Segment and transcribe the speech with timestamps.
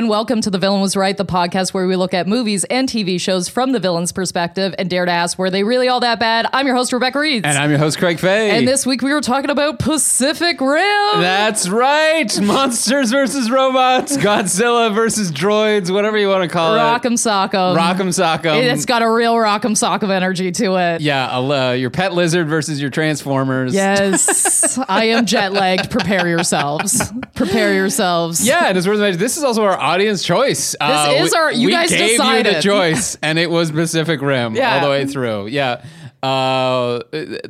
[0.00, 2.88] and welcome to The Villain Was Right, the podcast where we look at movies and
[2.88, 6.18] TV shows from the villain's perspective and dare to ask, were they really all that
[6.18, 6.46] bad?
[6.54, 7.44] I'm your host, Rebecca Reeds.
[7.44, 8.56] And I'm your host, Craig Fay.
[8.56, 11.20] And this week we were talking about Pacific Rim.
[11.20, 12.40] That's right.
[12.42, 17.18] Monsters versus robots, Godzilla versus droids, whatever you want to call Rock'em it.
[17.18, 17.76] Rock'em Sock'em.
[17.76, 18.72] Rock'em Sock'em.
[18.72, 21.02] It's got a real Rock'em Sock'em energy to it.
[21.02, 23.74] yeah, uh, your pet lizard versus your Transformers.
[23.74, 25.90] Yes, I am jet lagged.
[25.90, 27.12] Prepare yourselves.
[27.34, 28.46] Prepare yourselves.
[28.46, 29.20] Yeah, and it's worth mentioning.
[29.20, 30.74] This is also our audience choice.
[30.80, 34.54] This is our- you we guys gave you the choice, and it was Pacific Rim
[34.54, 34.76] Yeah.
[34.76, 35.46] all the way through.
[35.48, 35.84] Yeah.
[36.22, 37.00] Uh,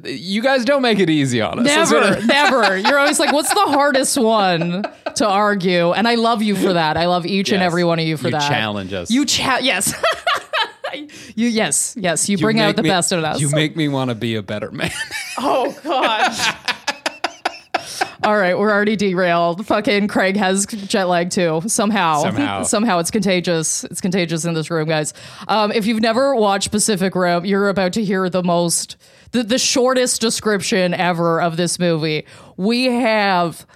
[0.04, 1.64] you guys don't make it easy on us.
[1.66, 2.76] Never, never.
[2.88, 4.84] You're always like, what's the hardest one
[5.16, 5.90] to argue?
[5.90, 6.96] And I love you for that.
[6.96, 8.48] I love each and every one of you for You that.
[8.48, 9.10] challenge us.
[9.10, 9.64] You chat.
[9.64, 9.92] Yes.
[11.34, 12.28] you yes yes.
[12.28, 13.40] You, bring out the me- best in us.
[13.40, 14.90] You make me want to be a better man.
[15.38, 16.54] oh gosh.
[18.22, 19.66] All right, we're already derailed.
[19.66, 21.62] Fucking Craig has jet lag too.
[21.66, 22.62] Somehow, Somehow.
[22.64, 23.84] somehow, it's contagious.
[23.84, 25.14] It's contagious in this room, guys.
[25.48, 28.96] Um, if you've never watched Pacific Rim, you're about to hear the most,
[29.30, 32.26] the, the shortest description ever of this movie.
[32.58, 33.66] We have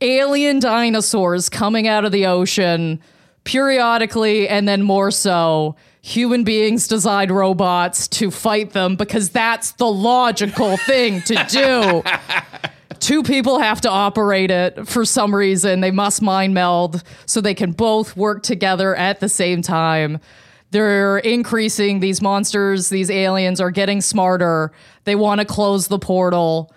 [0.00, 3.00] alien dinosaurs coming out of the ocean
[3.44, 9.86] periodically and then more so human beings design robots to fight them because that's the
[9.86, 12.02] logical thing to do
[13.04, 17.54] two people have to operate it for some reason they must mind meld so they
[17.54, 20.18] can both work together at the same time
[20.70, 24.72] they're increasing these monsters these aliens are getting smarter
[25.04, 26.72] they want to close the portal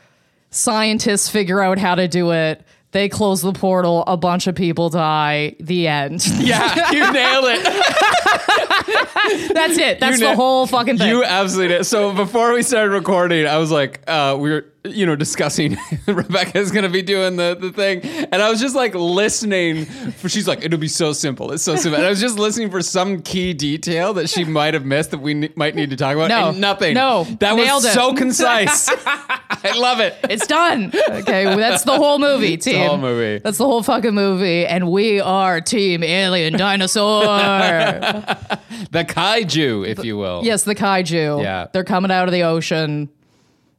[0.49, 2.63] scientists figure out how to do it.
[2.91, 5.55] They close the portal, a bunch of people die.
[5.59, 6.25] The end.
[6.39, 7.63] yeah, you nail it.
[9.53, 9.99] That's it.
[9.99, 11.09] That's You the na- whole fucking thing.
[11.09, 11.83] You absolutely did.
[11.85, 16.71] So before we started recording, I was like, uh, we were, you know, discussing Rebecca's
[16.71, 19.85] gonna be doing the, the thing, and I was just like listening.
[19.85, 21.51] For she's like, it'll be so simple.
[21.51, 21.97] It's so simple.
[21.97, 25.19] And I was just listening for some key detail that she might have missed that
[25.19, 26.29] we ne- might need to talk about.
[26.29, 26.49] No.
[26.49, 26.93] and nothing.
[26.93, 27.23] No.
[27.39, 27.93] that Nailed was it.
[27.93, 28.89] so concise.
[29.59, 30.15] I love it.
[30.29, 30.91] it's done.
[31.09, 32.73] Okay, well, that's the whole movie, team.
[32.81, 33.39] the whole movie.
[33.43, 37.25] That's the whole fucking movie, and we are Team Alien Dinosaur.
[38.91, 40.41] The kaiju, if you will.
[40.43, 41.41] yes, the kaiju.
[41.41, 41.67] Yeah.
[41.73, 43.09] they're coming out of the ocean,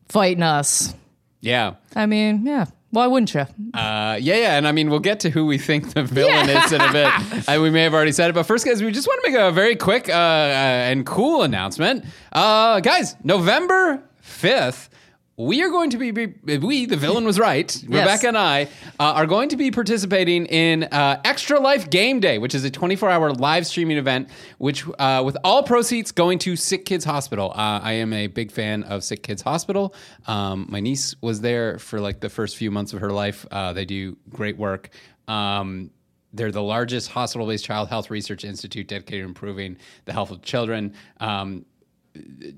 [0.09, 0.95] fighting us.
[1.41, 1.75] Yeah.
[1.95, 2.67] I mean, yeah.
[2.91, 3.41] Why wouldn't you?
[3.75, 6.73] Uh, yeah, yeah, and I mean, we'll get to who we think the villain is
[6.73, 7.13] in a bit.
[7.49, 9.41] Uh, we may have already said it, but first, guys, we just want to make
[9.41, 12.05] a very quick uh, uh, and cool announcement.
[12.33, 14.91] Uh, guys, November fifth.
[15.39, 17.73] We are going to be, be we the villain was right.
[17.89, 18.65] Rebecca and I
[18.99, 22.71] uh, are going to be participating in uh, Extra Life Game Day, which is a
[22.73, 27.53] 24-hour live streaming event, which uh, with all proceeds going to Sick Kids Hospital.
[27.53, 29.95] Uh, I am a big fan of Sick Kids Hospital.
[30.27, 33.47] Um, my niece was there for like the first few months of her life.
[33.53, 34.91] Uh, they do great work.
[35.29, 35.93] Um,
[36.33, 40.95] they're the largest hospital-based child health research institute dedicated to improving the health of children.
[41.21, 41.65] Um,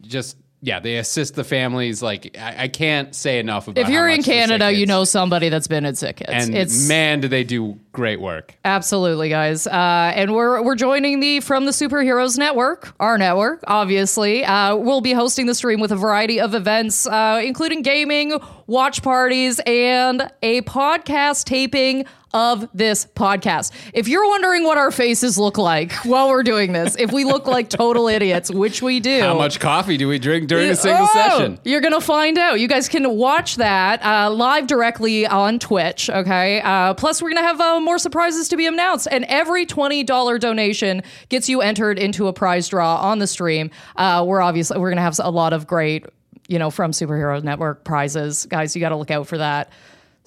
[0.00, 2.02] just yeah, they assist the families.
[2.02, 3.80] Like I, I can't say enough about.
[3.80, 6.30] If you're in Canada, you know somebody that's been at Sick Kids.
[6.30, 8.54] and it's man, do they do great work.
[8.64, 9.66] Absolutely, guys.
[9.66, 14.44] Uh, and we're we're joining the From the Superheroes Network, our network, obviously.
[14.44, 19.02] Uh, we'll be hosting the stream with a variety of events, uh, including gaming, watch
[19.02, 23.72] parties, and a podcast taping of this podcast.
[23.92, 27.46] If you're wondering what our faces look like while we're doing this, if we look
[27.46, 29.20] like total idiots, which we do.
[29.20, 31.58] How much coffee do we drink during a single Oh, session?
[31.64, 32.60] You're gonna find out.
[32.60, 36.08] You guys can watch that uh, live directly on Twitch.
[36.08, 36.60] Okay.
[36.60, 40.38] Uh, plus, we're gonna have uh, more surprises to be announced, and every twenty dollar
[40.38, 43.70] donation gets you entered into a prize draw on the stream.
[43.96, 46.06] Uh, we're obviously we're gonna have a lot of great,
[46.48, 48.74] you know, from Superhero Network prizes, guys.
[48.76, 49.72] You got to look out for that.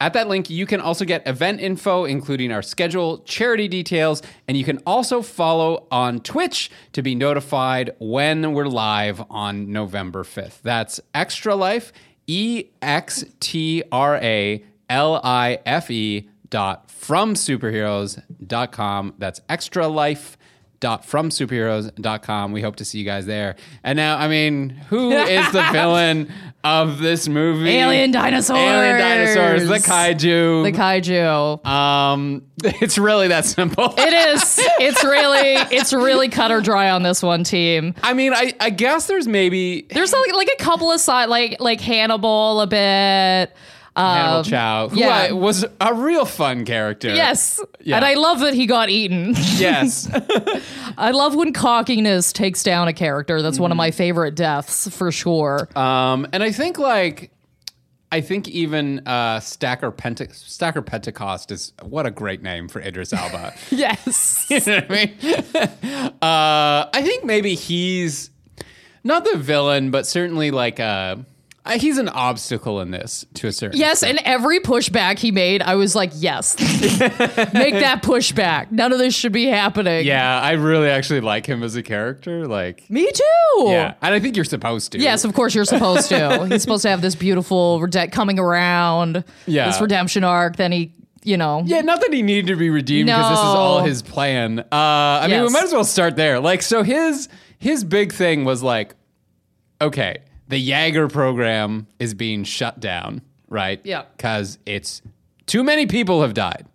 [0.00, 4.56] at that link, you can also get event info, including our schedule, charity details, and
[4.56, 10.62] you can also follow on Twitch to be notified when we're live on November 5th.
[10.62, 11.92] That's Extra Life,
[12.28, 17.34] E X T R A L I F E dot from
[18.44, 19.14] superheroes.com.
[19.18, 20.36] That's extra life
[20.80, 22.52] dot from superheroes.com.
[22.52, 23.56] We hope to see you guys there.
[23.84, 26.32] And now, I mean, who is the villain
[26.64, 27.68] of this movie?
[27.68, 30.64] alien dinosaurs, Alien dinosaurs, the kaiju.
[30.64, 31.66] the kaiju.
[31.66, 33.94] um, it's really that simple.
[33.98, 34.58] It is.
[34.80, 35.76] It's really.
[35.76, 37.94] It's really cut or dry on this one team.
[38.02, 41.60] I mean, I, I guess there's maybe There's like, like a couple of side like
[41.60, 43.54] like Hannibal a bit.
[43.96, 45.08] Hannibal Chow, who yeah.
[45.08, 47.08] I, was a real fun character.
[47.08, 47.60] Yes.
[47.80, 47.96] Yeah.
[47.96, 49.34] And I love that he got eaten.
[49.56, 50.08] Yes.
[50.98, 53.42] I love when cockiness takes down a character.
[53.42, 55.68] That's one of my favorite deaths for sure.
[55.76, 57.32] um, and I think like.
[58.12, 63.12] I think even uh, Stacker, Pente- Stacker Pentecost is what a great name for Idris
[63.12, 63.54] Elba.
[63.70, 64.46] yes.
[64.50, 66.10] you know what I mean?
[66.20, 68.30] Uh, I think maybe he's
[69.04, 71.16] not the villain, but certainly like uh,
[71.70, 73.78] uh, he's an obstacle in this to a certain.
[73.78, 76.58] Yes, and every pushback he made, I was like, yes.
[76.60, 78.70] Make that pushback.
[78.72, 80.04] None of this should be happening.
[80.04, 82.46] Yeah, I really actually like him as a character.
[82.46, 83.64] Like, Me too.
[83.66, 84.98] yeah, and I think you're supposed to.
[84.98, 86.46] Yes, of course you're supposed to.
[86.50, 89.24] He's supposed to have this beautiful rede- coming around.
[89.46, 89.66] Yeah.
[89.66, 90.56] This redemption arc.
[90.56, 91.62] Then he, you know.
[91.64, 94.60] Yeah, not that he needed to be redeemed because this is all his plan.
[94.60, 96.40] Uh, I mean, we might as well start there.
[96.40, 97.28] Like, so his
[97.58, 98.94] his big thing was like,
[99.80, 100.18] okay,
[100.50, 103.80] the Jaeger program is being shut down, right?
[103.84, 104.04] Yeah.
[104.16, 105.00] because it's
[105.46, 106.66] too many people have died,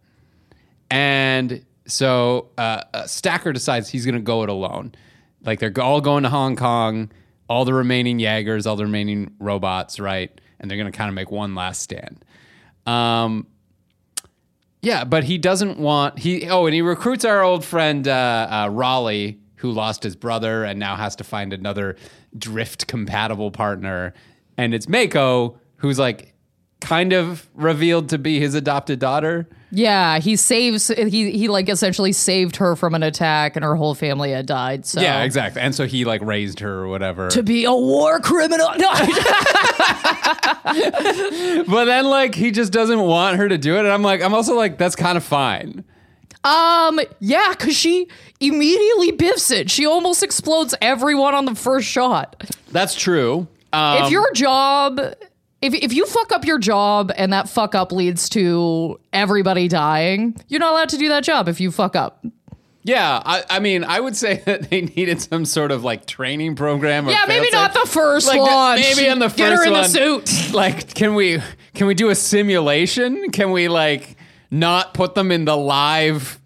[0.90, 4.94] and so uh, uh, Stacker decides he's going to go it alone.
[5.44, 7.12] Like they're all going to Hong Kong,
[7.48, 10.32] all the remaining Jaegers, all the remaining robots, right?
[10.60, 12.26] And they're going to kind of make one last stand.
[12.88, 13.46] Um,
[14.82, 16.48] yeah, but he doesn't want he.
[16.50, 20.80] Oh, and he recruits our old friend uh, uh, Raleigh, who lost his brother and
[20.80, 21.96] now has to find another
[22.38, 24.14] drift compatible partner.
[24.58, 26.34] And it's Mako, who's like
[26.82, 29.48] kind of revealed to be his adopted daughter.
[29.72, 30.88] Yeah, he saves.
[30.88, 34.86] He he like essentially saved her from an attack, and her whole family had died.
[34.86, 35.62] So Yeah, exactly.
[35.62, 37.30] And so he like raised her or whatever.
[37.30, 38.70] To be a war criminal.
[38.78, 38.90] No.
[41.68, 43.80] but then like he just doesn't want her to do it.
[43.80, 45.84] And I'm like, I'm also like, that's kind of fine.
[46.46, 47.00] Um.
[47.20, 48.08] Yeah, because she
[48.40, 49.70] immediately biffs it.
[49.70, 52.50] She almost explodes everyone on the first shot.
[52.72, 53.48] That's true.
[53.74, 55.00] Um, if your job
[55.66, 60.36] if, if you fuck up your job and that fuck up leads to everybody dying,
[60.48, 62.24] you're not allowed to do that job if you fuck up.
[62.84, 66.56] Yeah, I, I mean, I would say that they needed some sort of like training
[66.56, 67.08] program.
[67.08, 68.82] Or Yeah, maybe not the first Like, launch.
[68.82, 69.84] Maybe in the first Get her in one.
[69.84, 70.54] the suit.
[70.54, 71.42] Like, can we
[71.74, 73.32] can we do a simulation?
[73.32, 74.15] Can we like
[74.52, 76.40] not put them in the live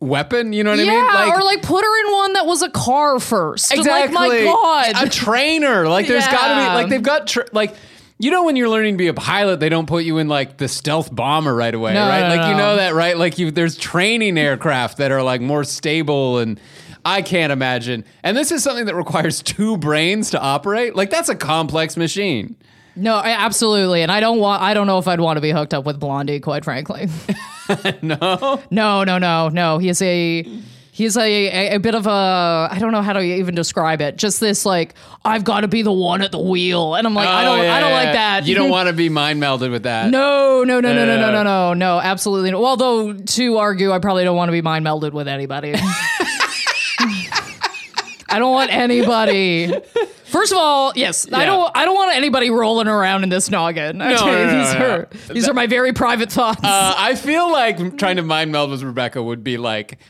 [0.00, 0.52] weapon?
[0.52, 1.06] You know what yeah, I mean?
[1.06, 3.72] Like, or like put her in one that was a car first.
[3.72, 4.14] exactly.
[4.14, 5.06] Like, my God.
[5.06, 5.88] a trainer.
[5.88, 7.74] Like, there's got to be like they've got tr like.
[8.16, 10.56] You know when you're learning to be a pilot, they don't put you in like
[10.56, 12.28] the stealth bomber right away, No, right?
[12.28, 13.18] no, like you know that, right?
[13.18, 16.60] Like you there's training aircraft that are like more stable and
[17.04, 18.04] I can't imagine.
[18.22, 20.94] And this is something that requires two brains to operate.
[20.94, 22.56] Like that's a complex machine.
[22.96, 24.02] No, I- absolutely.
[24.02, 25.98] And I don't want I don't know if I'd want to be hooked up with
[26.00, 27.08] Blondie, quite frankly.
[28.02, 28.60] no.
[28.70, 29.78] no, no, no, no.
[29.78, 30.42] He's a
[30.92, 31.22] he's a,
[31.72, 34.16] a, a bit of a I don't know how to even describe it.
[34.16, 34.94] Just this like
[35.24, 37.64] I've got to be the one at the wheel, and I'm like I Oh, don't
[37.64, 38.46] yeah, I don't yeah, like that.
[38.46, 40.10] You don't want to be mind melded with that.
[40.10, 42.50] No, no, no, no, no, no, no, no, no, absolutely.
[42.50, 42.60] No.
[42.60, 45.74] Well, though, to argue, I probably don't want to be mind melded with anybody.
[48.28, 49.72] I don't want anybody.
[50.34, 51.70] First of all, yes, I don't.
[51.76, 54.02] I don't want anybody rolling around in this noggin.
[54.02, 56.58] Okay, no, no, these no, are these are my very private thoughts.
[56.64, 60.00] Uh, I feel like trying to mind meld with Rebecca would be like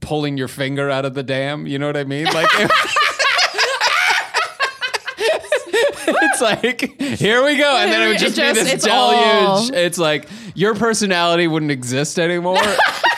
[0.00, 1.66] pulling your finger out of the dam.
[1.66, 2.24] You know what I mean?
[2.24, 2.48] Like.
[5.18, 8.84] it's like here we go, and then it would It just, just- be this it's
[8.84, 8.96] deluge.
[8.96, 12.56] all- It's like your personality wouldn't exist anymore.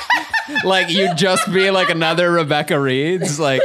[0.64, 3.38] like you'd just be like another Rebecca Reeds.
[3.38, 3.62] Like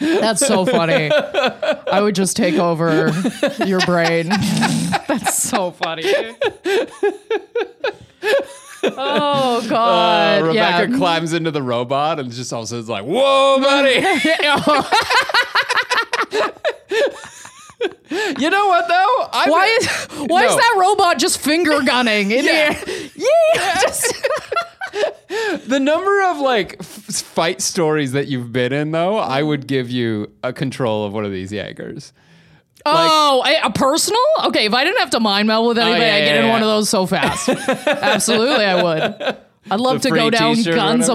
[0.00, 1.10] That's so funny.
[1.12, 3.10] I would just take over
[3.66, 4.28] your brain.
[5.08, 6.04] That's so funny.
[8.82, 10.42] Oh uh, God!
[10.42, 10.96] Rebecca yeah.
[10.96, 13.90] climbs into the robot and just all of a sudden is like, "Whoa, buddy!"
[18.38, 19.28] you know what though?
[19.32, 19.86] I Why is
[20.28, 22.72] why is that robot just finger gunning in Yeah.
[22.72, 23.10] the air?
[23.54, 24.14] Yeah, just-
[25.68, 26.82] The number of like
[27.30, 31.24] fight stories that you've been in, though, I would give you a control of one
[31.24, 32.12] of these Jaegers.
[32.84, 34.20] oh, a, a personal?
[34.46, 36.34] Okay, if I didn't have to mind meld with oh, anybody, Oh, yeah, I'd get
[36.34, 36.52] yeah, in yeah.
[36.52, 37.48] one of those so fast.
[37.86, 39.36] Absolutely, I would.
[39.70, 41.12] I'd love The to go down guns whatever?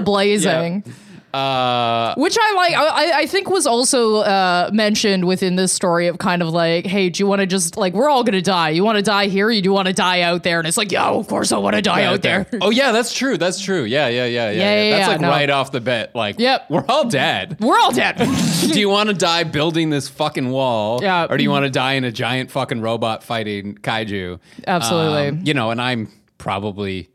[1.35, 2.73] Uh, Which I like.
[2.75, 7.09] I, I think was also uh, mentioned within this story of kind of like, hey,
[7.09, 8.69] do you want to just like we're all gonna die?
[8.69, 9.47] You want to die here?
[9.47, 10.59] Or you do want to die out there?
[10.59, 12.47] And it's like, yeah, of course I want to die out there.
[12.61, 13.37] Oh yeah, that's true.
[13.37, 13.83] That's true.
[13.83, 14.57] Yeah, yeah, yeah, yeah.
[14.59, 15.29] Yeah, yeah, That's like no.
[15.29, 16.15] right off the bat.
[16.15, 16.69] Like, Yep.
[16.69, 17.57] we're all dead.
[17.65, 18.17] We're all dead.
[18.61, 20.99] do you want to die building this fucking wall?
[21.01, 21.27] Yeah.
[21.29, 24.39] Or do you want to die in a giant fucking robot fighting kaiju?
[24.67, 25.27] Absolutely.
[25.29, 27.09] Um, you know, and I'm probably,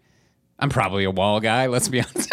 [0.58, 1.66] I'm probably a wall guy.
[1.66, 2.30] Let's be honest.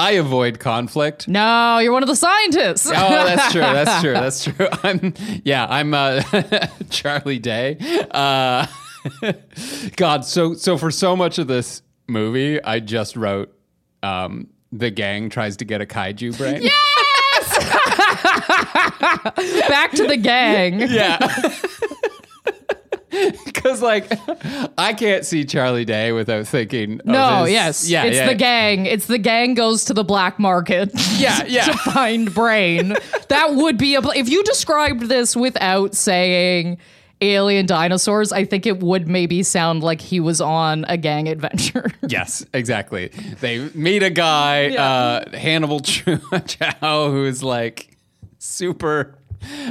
[0.00, 1.28] I avoid conflict.
[1.28, 2.86] No, you're one of the scientists.
[2.86, 3.60] Oh, that's true.
[3.60, 4.12] That's true.
[4.20, 4.68] That's true.
[4.82, 5.14] I'm
[5.44, 5.66] yeah.
[5.68, 6.22] I'm uh,
[6.90, 7.76] Charlie Day.
[8.10, 8.66] Uh,
[9.96, 10.24] God.
[10.24, 13.54] So so for so much of this movie, I just wrote
[14.02, 16.62] um, the gang tries to get a kaiju brain.
[16.62, 17.58] Yes.
[19.68, 20.80] Back to the gang.
[20.80, 21.18] Yeah.
[23.44, 24.10] Because like
[24.78, 27.00] I can't see Charlie Day without thinking.
[27.04, 27.88] No, his- yes.
[27.88, 28.26] yeah, it's yeah.
[28.26, 28.86] the gang.
[28.86, 30.90] It's the gang goes to the black market.
[31.18, 31.64] Yeah, yeah.
[31.66, 32.94] to find brain.
[33.28, 34.00] that would be a.
[34.00, 36.78] If you described this without saying
[37.20, 41.90] alien dinosaurs, I think it would maybe sound like he was on a gang adventure.
[42.08, 43.08] Yes, exactly.
[43.40, 44.84] They meet a guy, Yeah.
[44.90, 47.96] uh, Hannibal Chow, who's like
[48.38, 49.14] super.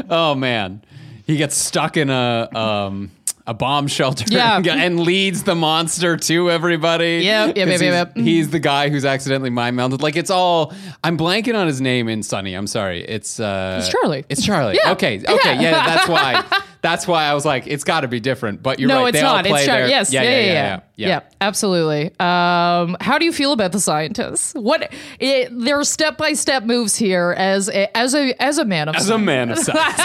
[0.09, 0.83] Oh man,
[1.25, 3.11] he gets stuck in a um,
[3.47, 4.57] a bomb shelter Yeah.
[4.65, 7.21] and leads the monster to everybody.
[7.23, 8.25] Yep, yep, 'Cause yep, he's, yep, yep.
[8.25, 10.01] he's the guy who's accidentally mind melted.
[10.01, 10.73] Like it's all.
[11.03, 12.53] I'm blanking on his name in Sunny.
[12.53, 13.03] I'm sorry.
[13.03, 14.25] It's uh, It's Charlie.
[14.29, 14.77] It's Charlie.
[14.83, 14.91] Yeah.
[14.91, 15.19] Okay.
[15.27, 15.61] Okay.
[15.61, 15.71] Yeah.
[15.85, 16.43] That's why.
[16.81, 18.63] That's why I was like, it's got to be different.
[18.63, 19.09] But you're no, right.
[19.09, 19.45] it's they all not.
[19.45, 22.05] play It's Char- their- yes, yeah, yeah, yeah, yeah, yeah, yeah, absolutely.
[22.21, 24.53] Um, how do you feel about the scientists?
[24.53, 28.65] What it, there are step by step moves here as a, as a as a
[28.65, 29.99] man of As a man of science.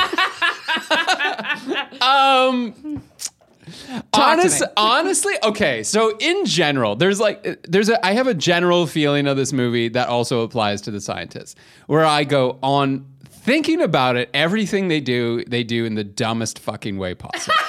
[2.02, 3.13] um Talk to
[4.12, 5.82] honest, honestly, okay.
[5.82, 9.88] So in general, there's like there's a I have a general feeling of this movie
[9.88, 11.54] that also applies to the scientists,
[11.86, 14.30] where I go on thinking about it.
[14.34, 17.54] Everything they do, they do in the dumbest fucking way possible.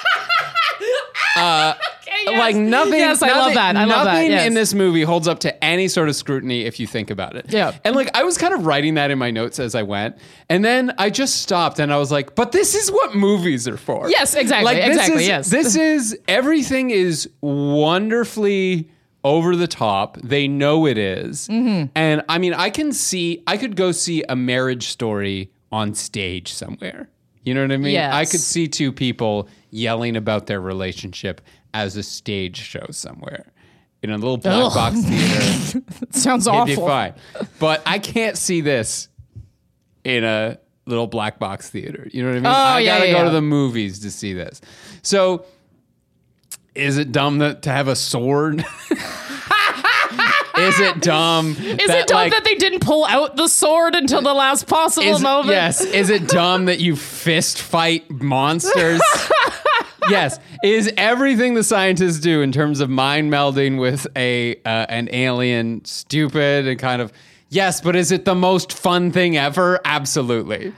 [1.38, 1.74] Uh,
[2.26, 2.38] Yes.
[2.38, 2.94] Like nothing.
[2.94, 3.76] Yes, I love that.
[3.76, 4.14] I love that.
[4.14, 4.46] Nothing yes.
[4.46, 7.52] in this movie holds up to any sort of scrutiny if you think about it.
[7.52, 7.76] Yeah.
[7.84, 10.16] And like I was kind of writing that in my notes as I went,
[10.48, 13.76] and then I just stopped and I was like, "But this is what movies are
[13.76, 15.50] for." Yes, exactly, Like exactly, is- yes.
[15.50, 18.90] This is everything is wonderfully
[19.24, 20.18] over the top.
[20.22, 21.48] They know it is.
[21.48, 21.90] Mm-hmm.
[21.94, 23.42] and I mean, I can see.
[23.46, 27.08] I could go see a marriage story on stage somewhere.
[27.42, 27.92] You know what I mean?
[27.92, 28.12] Yes.
[28.12, 31.40] I could see two people yelling about their relationship
[31.74, 33.52] as a stage show somewhere
[34.02, 34.74] in a little black Ugh.
[34.74, 35.82] box theater.
[36.10, 37.14] sounds It'd be fine.
[37.58, 39.08] But I can't see this
[40.04, 42.08] in a little black box theater.
[42.12, 42.46] You know what I mean?
[42.46, 43.24] Oh, I yeah, gotta yeah, go yeah.
[43.24, 44.60] to the movies to see this.
[45.02, 45.44] So
[46.74, 48.64] is it dumb that, to have a sword?
[50.58, 51.50] is it dumb?
[51.58, 55.22] Is it dumb that they didn't pull out the sword until the last possible is,
[55.22, 55.48] moment?
[55.48, 55.84] Yes.
[55.84, 59.00] Is it dumb that you fist fight monsters?
[60.10, 60.38] yes.
[60.64, 65.84] Is everything the scientists do in terms of mind melding with a uh, an alien
[65.84, 67.12] stupid and kind of
[67.48, 69.80] yes, but is it the most fun thing ever?
[69.84, 70.72] Absolutely.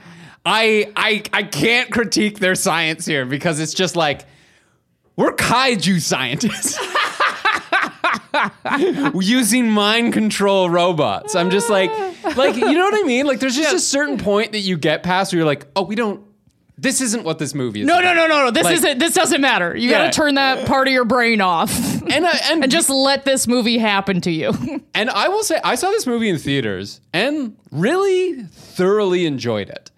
[0.45, 4.25] I I I can't critique their science here because it's just like
[5.15, 6.79] we're kaiju scientists.
[9.19, 11.35] using mind control robots.
[11.35, 11.91] I'm just like,
[12.37, 13.25] like you know what I mean?
[13.25, 15.95] Like, there's just a certain point that you get past where you're like, oh, we
[15.95, 16.25] don't.
[16.81, 17.87] This isn't what this movie is.
[17.87, 18.15] No, about.
[18.15, 18.51] no, no, no, no.
[18.51, 18.99] This Like- isn't.
[18.99, 19.75] This doesn't matter.
[19.75, 20.05] You Yeah.
[20.05, 21.71] got to turn that part of your brain off
[22.09, 24.51] And I, and, and just let this movie happen to you.
[24.95, 29.91] and I will say, I saw this movie in theaters and really thoroughly enjoyed it.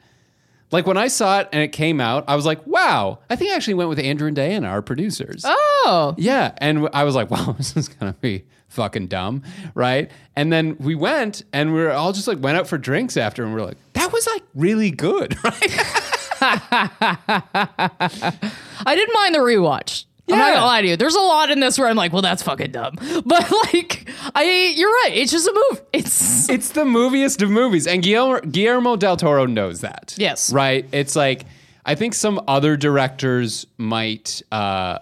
[0.71, 3.19] Like when I saw it and it came out, I was like, wow.
[3.29, 5.43] I think I actually went with Andrew and Diana, our producers.
[5.45, 9.43] oh, Yeah, and I was like, "Wow, this is gonna be fucking dumb,
[9.75, 13.17] right?" And then we went, and we were all just like went out for drinks
[13.17, 15.77] after, and we are like, "That was like really good, right?"
[18.85, 20.05] I didn't mind the rewatch.
[20.29, 20.97] I'm not gonna lie to you.
[20.97, 22.95] There's a lot in this where I'm like, well, that's fucking dumb.
[23.25, 25.11] But like, I, you're right.
[25.13, 25.81] It's just a move.
[25.93, 30.15] It's it's the moviest of movies, and Guillermo, Guillermo del Toro knows that.
[30.17, 30.51] Yes.
[30.53, 30.87] right.
[30.91, 31.45] It's like
[31.85, 34.99] I think some other directors might uh,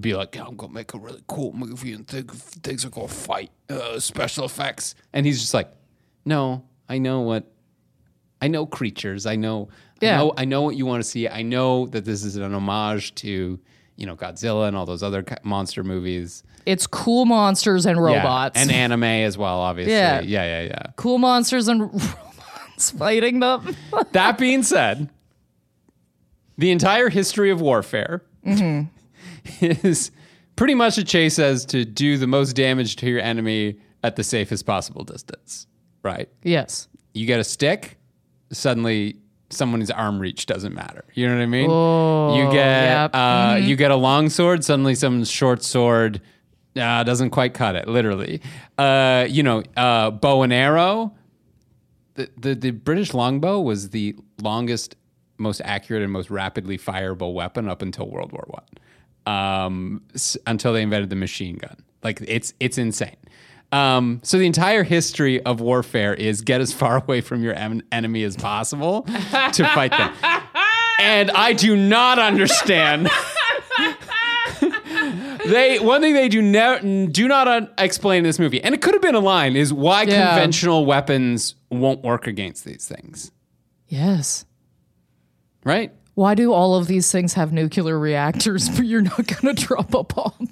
[0.00, 3.08] be like, "Yeah, "I'm gonna make a really cool movie, and think things are gonna
[3.08, 5.70] fight uh, special effects," and he's just like,
[6.24, 7.50] "No, I know what."
[8.42, 9.24] I know creatures.
[9.24, 9.68] I know.
[10.00, 10.14] Yeah.
[10.14, 10.34] I know.
[10.38, 11.28] I know what you want to see.
[11.28, 13.58] I know that this is an homage to,
[13.96, 16.42] you know, Godzilla and all those other monster movies.
[16.66, 18.16] it's cool monsters and Yeah.
[18.16, 19.58] robots and anime as well.
[19.60, 19.92] Obviously.
[19.92, 20.20] Yeah.
[20.20, 20.44] Yeah.
[20.44, 20.62] Yeah.
[20.62, 20.82] Yeah.
[20.96, 23.76] cool monsters and robots fighting them.
[24.12, 25.10] That being said,
[26.56, 28.84] the entire history of warfare mm-hmm.
[29.60, 30.10] is
[30.56, 34.22] pretty much a chase as to do the most damage to your enemy at the
[34.24, 35.66] safest possible distance.
[36.02, 36.28] Right?
[36.42, 36.88] yes.
[37.14, 37.96] You get a stick,
[38.52, 39.16] suddenly
[39.50, 41.04] someone's arm reach doesn't matter.
[41.14, 41.70] You know what I mean?
[41.70, 43.10] Oh, you get yep.
[43.14, 46.20] uh, you get a long sword, suddenly someone's short sword
[46.76, 47.86] uh, doesn't quite cut it.
[47.88, 48.40] Literally,
[48.78, 51.14] uh, you know, uh, bow and arrow.
[52.14, 54.96] The, the the British longbow was the longest,
[55.38, 60.72] most accurate, and most rapidly fireable weapon up until World War One, um, s- until
[60.72, 61.76] they invented the machine gun.
[62.02, 63.16] Like it's it's insane.
[63.74, 67.82] Um, so the entire history of warfare is get as far away from your em-
[67.90, 70.12] enemy as possible to fight them.
[71.00, 73.10] And I do not understand.
[75.46, 78.80] they one thing they do ne- do not un- explain in this movie, and it
[78.80, 80.28] could have been a line, is why Yeah.
[80.28, 83.32] conventional weapons won't work against these things.
[83.88, 84.46] Yes.
[85.64, 85.92] Right?
[86.14, 89.92] Why do all of these things have nuclear reactors, but you're not going to drop
[89.94, 90.48] a bomb?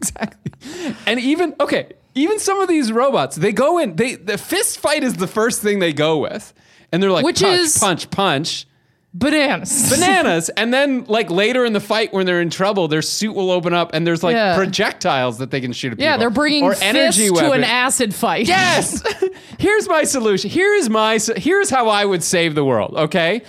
[0.00, 0.94] Exactly.
[1.06, 3.96] And even okay, even some of these robots, they go in.
[3.96, 6.52] They the fist fight is the first thing they go with,
[6.92, 8.66] and they're like Which punch, is- punch, punch,
[9.12, 9.90] Bananas.
[9.98, 10.48] bananas.
[10.50, 13.74] and then like later in the fight, when they're in trouble, their suit will open
[13.74, 14.54] up, and there's like Yeah.
[14.56, 16.04] projectiles that they can shoot at people.
[16.04, 17.66] yeah, they're bringing or fists energy to an weapons.
[17.66, 18.46] acid fight.
[18.46, 19.02] Yes.
[19.58, 20.48] Here's my solution.
[20.50, 23.42] Here is my s- here's how I would save the world, okay?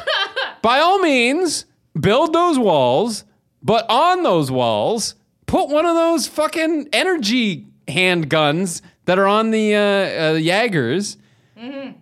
[0.62, 1.66] By all means,
[1.98, 3.24] build those walls,
[3.62, 5.14] but on those walls,
[5.46, 11.16] put one of those fucking energy handguns that are on the uh, uh, Jaegers.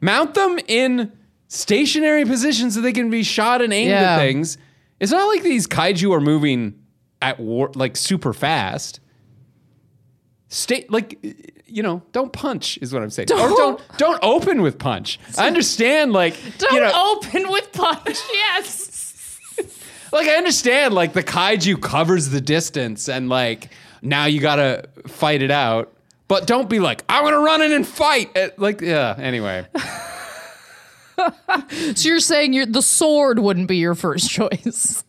[0.01, 1.13] Mount them in
[1.49, 4.15] stationary positions so they can be shot and aimed Yeah.
[4.15, 4.57] at things.
[5.01, 6.75] It's not like these kaiju are moving
[7.23, 9.01] at war like super fast
[10.49, 11.19] stay like
[11.67, 15.47] you know don't punch is what i'm saying Don't- don't don't open with punch i
[15.47, 18.19] understand like Don't you know open with punch.
[18.33, 18.90] Yes.
[20.13, 23.71] Like i understand like the kaiju covers the distance and like
[24.03, 25.93] now you gotta fight it out
[26.29, 29.67] but don't be like i'm gonna run in and fight Uh, like yeah anyway
[31.95, 35.05] so you're saying your the sword wouldn't be your first choice?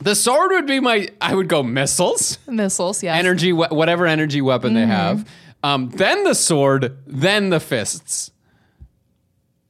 [0.00, 3.14] the sword would be my i would go missiles Missiles, yeah.
[3.16, 4.80] energy whatever energy weapon Mm-hmm.
[4.80, 5.28] they have
[5.62, 8.30] um, then the sword then the fists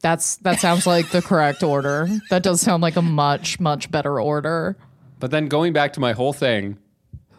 [0.03, 2.09] That's that sounds like the correct order.
[2.31, 4.77] That does sound like a much much better order.
[5.19, 6.77] but then going back to my whole thing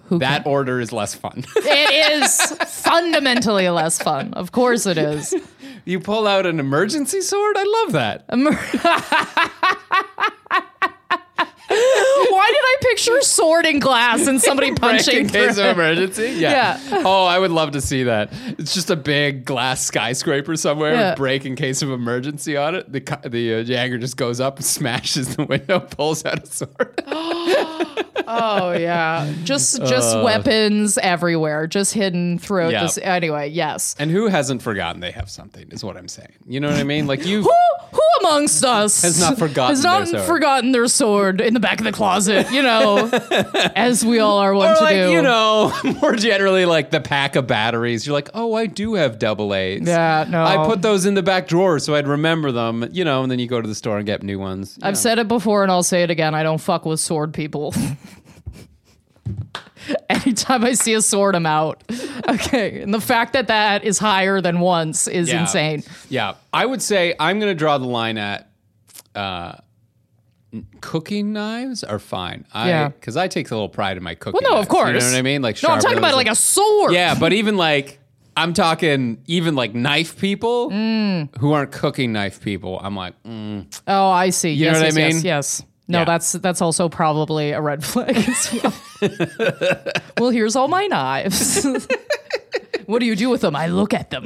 [0.06, 2.42] Who that order is less fun It is
[2.84, 4.34] fundamentally less fun.
[4.34, 5.34] Of course it is.
[5.86, 7.56] You pull out an emergency sword?
[7.58, 8.26] I love that.
[12.30, 16.34] Why did I picture sword and glass and somebody punching in case of emergency?
[16.38, 16.80] Yeah.
[16.90, 17.04] Yeah.
[17.06, 18.30] Oh, I would love to see that.
[18.58, 21.10] It's just a big glass skyscraper somewhere, Yeah.
[21.12, 22.92] with break in case of emergency on it.
[22.92, 27.04] The the uh, Jaeger just goes up, smashes the window, pulls out a sword.
[28.28, 32.84] Oh yeah, just just uh, weapons everywhere, just hidden throughout Yeah.
[32.84, 32.98] this.
[32.98, 33.96] Anyway, yes.
[34.00, 35.68] and who hasn't forgotten they have something?
[35.72, 36.34] Is what I'm saying.
[36.46, 37.08] You know what I mean?
[37.08, 37.44] Like you.
[37.44, 37.52] Who
[37.92, 40.24] who amongst us Has not forgotten has not their sword.
[40.26, 42.52] forgotten their sword in the back of the closet?
[42.52, 43.10] You know,
[43.76, 45.12] as we all are wont Or to like do.
[45.12, 48.06] you know, more generally like the pack of batteries.
[48.06, 49.84] You're like, oh, I do have double A's.
[49.88, 50.44] Yeah, no.
[50.44, 52.90] I put those in the back drawer so I'd remember them.
[52.92, 54.78] You know, and then you go to the store and get new ones.
[54.82, 56.36] I've said it before and I'll say it again.
[56.36, 57.74] I don't fuck with sword people.
[60.10, 61.84] Anytime I see a sword, I'm out.
[62.30, 65.42] Okay, and the fact that that is higher than once is Yeah.
[65.42, 65.84] insane.
[66.10, 68.50] Yeah, I would say I'm going to draw the line at
[69.16, 69.54] uh,
[70.82, 72.46] cooking knives are fine.
[72.54, 72.88] I, Yeah.
[72.90, 74.40] because I take a little pride in my cooking.
[74.44, 74.88] Well, no, of knives, course.
[74.94, 75.42] You know what I mean?
[75.42, 76.94] Like, No, I'm talking about sharpeners like a sword.
[76.94, 78.00] yeah, but even like
[78.36, 81.36] I'm talking even like knife people Mm.
[81.38, 82.80] who aren't cooking knife people.
[82.82, 84.52] I'm like, mm, Oh, I see.
[84.52, 85.16] You yes, know what I mean?
[85.16, 85.64] Yes, yes.
[85.90, 86.06] No, Yeah.
[86.06, 88.74] that's that's also probably a red flag as well.
[90.18, 91.66] well, here's all my knives.
[92.88, 93.56] what do you do with them?
[93.56, 94.26] I look at them.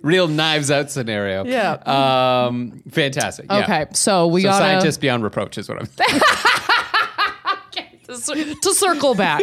[0.02, 1.44] real knives out scenario.
[1.46, 1.72] Yeah.
[1.86, 3.46] Um, fantastic.
[3.48, 3.62] Yeah.
[3.62, 5.86] okay, so we So got scientists beyond reproach is what I'm.
[8.06, 9.42] to, to circle back.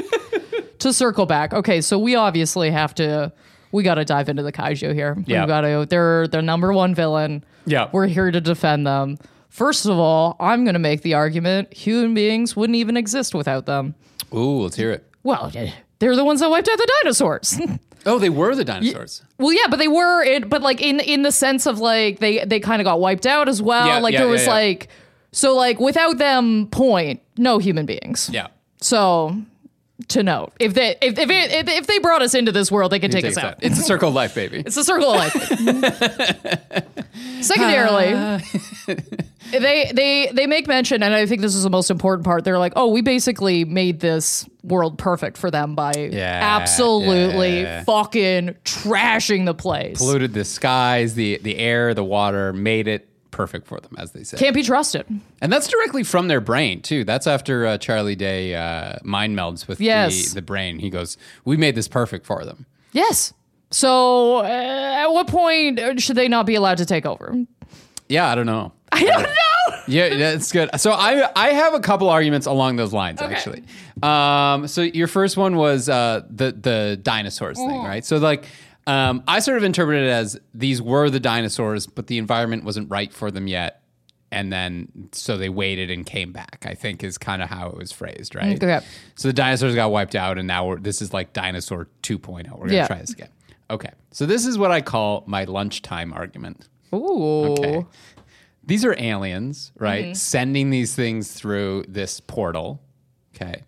[0.79, 1.53] to circle back.
[1.53, 3.31] Okay, so we obviously have to.
[3.71, 5.17] We got to dive into the kaiju here.
[5.25, 5.41] Yeah.
[5.43, 5.85] We got to.
[5.89, 7.43] They're the number one villain.
[7.65, 7.89] Yeah.
[7.91, 9.17] We're here to defend them.
[9.51, 13.65] First of all, I'm going to make the argument human beings wouldn't even exist without
[13.65, 13.95] them.
[14.33, 15.05] Ooh, let's hear it.
[15.23, 15.51] Well,
[15.99, 17.59] they're the ones that wiped out the dinosaurs.
[18.03, 19.23] Oh, they were the dinosaurs.
[19.37, 22.43] well, yeah, but they were it, but like in in the sense of like they
[22.45, 23.85] they kind of got wiped out as well.
[23.85, 24.87] Yeah, like yeah, there yeah, was like
[25.31, 28.27] so like without them, point no human beings.
[28.33, 28.47] Yeah.
[28.79, 29.39] So
[30.09, 32.99] to note, if they if if, it, if they brought us into this world, they
[32.99, 33.55] could take us Takes out.
[33.61, 34.63] It's a circle of life, baby.
[34.65, 36.81] It's a circle of life.
[37.41, 38.41] Secondarily,
[39.51, 42.43] they they they make mention, and I think this is the most important part.
[42.43, 47.83] They're like, "Oh, we basically made this world perfect for them by Yeah, absolutely yeah.
[47.83, 49.97] fucking trashing the place.
[49.97, 54.23] polluted the skies, the the air, the water, made it perfect for them, as they
[54.23, 54.37] say.
[54.37, 55.05] Can't be trusted."
[55.41, 57.03] and that's directly from their brain too.
[57.03, 60.29] That's after uh, Charlie Day uh, mind melds with Yes.
[60.29, 60.79] the, the brain.
[60.79, 63.33] He goes, "We made this perfect for them." Yes.
[63.73, 67.33] So, uh, at what point should they not be allowed to take over?
[68.09, 68.73] Yeah, I don't know.
[68.91, 69.29] I don't know.
[69.87, 70.69] Yeah, that's good.
[70.79, 73.33] So I I have a couple arguments along those lines Okay.
[73.33, 73.63] actually.
[74.03, 77.69] Um, so your first one was uh, the the dinosaurs Mm-hmm.
[77.71, 78.05] thing, right?
[78.05, 78.45] So like.
[78.87, 82.89] Um, I sort of interpreted it as these were the dinosaurs, but the environment wasn't
[82.89, 83.83] right for them yet,
[84.31, 86.65] and then so they waited and came back.
[86.67, 88.61] I think is kind of how it was phrased, right?
[88.61, 88.83] Okay.
[89.15, 92.49] So the dinosaurs got wiped out, and now we're, this is like dinosaur 2.0.
[92.51, 92.87] We're gonna Yeah.
[92.87, 93.29] try this again.
[93.69, 96.67] Okay, so this is what I call my lunchtime argument.
[96.93, 97.45] Ooh.
[97.53, 97.85] Okay.
[98.65, 100.15] These are aliens, right?
[100.17, 102.81] Sending these things through this portal.
[103.35, 103.63] Okay.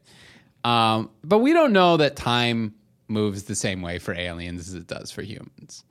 [0.63, 2.73] Um, but we don't know that time
[3.07, 5.83] moves the same way for aliens as it does for humans,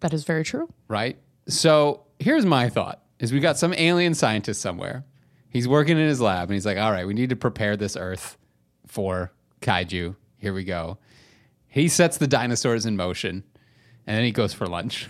[0.00, 0.68] That is very true.
[0.88, 1.18] right?
[1.48, 5.04] So here's my thought is we got some alien scientist somewhere.
[5.48, 7.96] He's working in his lab and he's like, all right, we need to prepare this
[7.96, 8.36] earth
[8.86, 10.16] for kaiju.
[10.38, 10.98] Here we go.
[11.68, 13.44] He sets the dinosaurs in motion
[14.06, 15.08] and then he goes for lunch.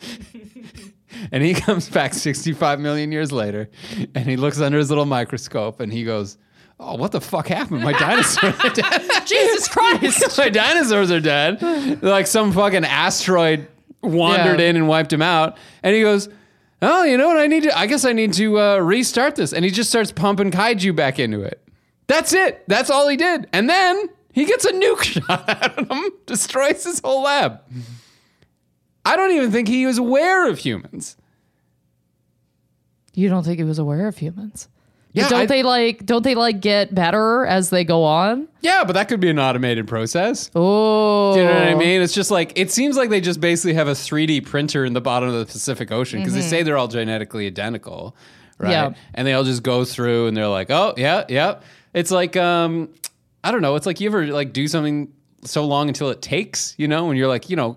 [1.32, 3.70] and he comes back 65 million years later
[4.14, 6.38] and he looks under his little microscope and he goes,
[6.80, 7.82] Oh, what the fuck happened?
[7.82, 9.10] My dinosaurs are dead.
[9.26, 10.38] Jesus Christ.
[10.38, 12.02] My dinosaurs are dead.
[12.02, 13.66] Like some fucking asteroid
[14.02, 14.66] wandered Yeah.
[14.66, 15.56] in and wiped him out.
[15.82, 16.28] And he goes,
[16.80, 17.36] Oh, you know what?
[17.38, 19.52] I need to, I guess I need to uh, restart this.
[19.52, 21.60] And he just starts pumping kaiju back into it.
[22.06, 22.62] That's it.
[22.68, 23.48] That's all he did.
[23.52, 27.60] And then he gets a nuke shot at him, destroys his whole lab.
[29.04, 31.16] I don't even think he was aware of humans.
[33.14, 34.68] You don't think he was aware of humans?
[35.18, 38.48] Yeah, don't I- they like don't they like get better as they go on?
[38.60, 40.50] Yeah, but that could be an automated process.
[40.54, 41.34] Oh.
[41.34, 42.00] Do you know what I mean?
[42.02, 45.00] It's just like it seems like they just basically have a 3D printer in the
[45.00, 48.16] bottom of the Pacific Ocean because they say they're all genetically identical,
[48.58, 48.70] right?
[48.70, 48.94] Yeah.
[49.14, 51.60] And they all just go through and they're like, "Oh, yeah, yeah."
[51.94, 52.88] It's like um
[53.44, 55.12] I don't know, it's like you ever like do something
[55.44, 57.76] so long until it takes, you know, when you're like, you know,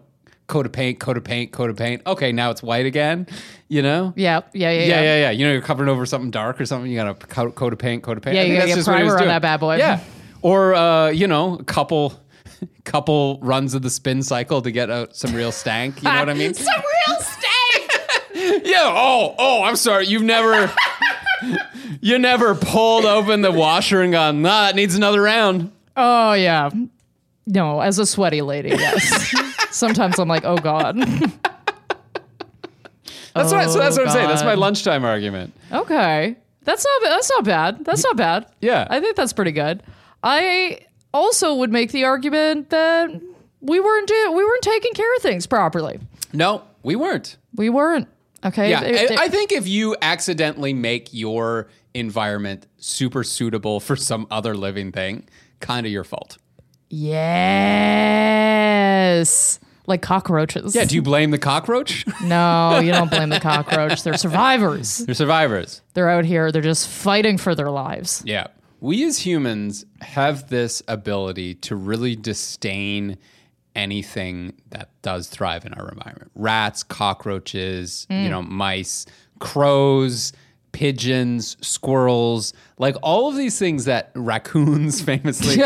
[0.51, 2.01] coat of paint, coat of paint, coat of paint.
[2.05, 3.25] Okay, now it's white again,
[3.69, 4.13] you know?
[4.15, 5.01] Yeah, yeah, yeah, Yeah, yeah.
[5.01, 5.31] yeah, yeah.
[5.31, 6.91] You know, you're covering over something dark or something.
[6.91, 8.35] You got a coat, coat of paint, coat of paint.
[8.35, 9.77] Yeah, I you gotta that's get just what he was primer on that bad boy.
[9.77, 10.01] Yeah,
[10.41, 12.13] or uh, you know, a couple,
[12.83, 16.03] couple runs of the spin cycle to get out some real stank.
[16.03, 16.53] You know what I mean?
[16.53, 18.63] Some real stank.
[18.65, 18.81] yeah.
[18.83, 19.63] Oh, oh.
[19.63, 20.05] I'm sorry.
[20.07, 20.69] You've never,
[22.01, 24.41] you never pulled open the washer and gone.
[24.41, 25.71] Nah, it needs another round.
[25.95, 26.69] oh yeah.
[27.47, 29.33] No, as a sweaty lady, yes.
[29.71, 30.97] Sometimes I'm like, oh god.
[33.34, 33.69] That's right.
[33.69, 34.27] So that's Oh, what I'm saying.
[34.27, 35.53] That's my oh, lunchtime argument.
[35.71, 37.86] Okay, that's not that's not bad.
[37.86, 38.45] That's not bad.
[38.60, 38.86] Yeah.
[38.89, 39.84] I think that's pretty good.
[40.21, 40.79] I
[41.13, 43.10] also would make the argument that
[43.62, 45.99] we weren't do- we weren't taking care of things properly.
[46.34, 47.38] No, we weren't.
[47.55, 48.07] We weren't.
[48.43, 48.69] Okay.
[48.69, 53.95] Yeah, It- it- I, I think if you accidentally make your environment super suitable for
[53.95, 55.27] some other living thing,
[55.62, 56.38] kind of your fault.
[56.91, 58.41] Yes.
[59.88, 60.75] Like cockroaches.
[60.75, 62.06] Yeah, do you blame the cockroach?
[62.23, 64.04] No, you don't blame the cockroach.
[64.04, 64.99] They're survivors.
[64.99, 65.82] They're survivors.
[65.95, 66.51] They're out here.
[66.51, 68.21] They're just fighting for their lives.
[68.25, 68.47] Yeah.
[68.80, 73.17] We as humans have this ability to really disdain
[73.75, 76.32] anything that does thrive in our environment.
[76.36, 78.30] Rats, cockroaches, you mm.
[78.30, 79.06] know, mice,
[79.39, 80.32] crows,
[80.71, 85.56] pigeons, squirrels, like all of these things that raccoons famously.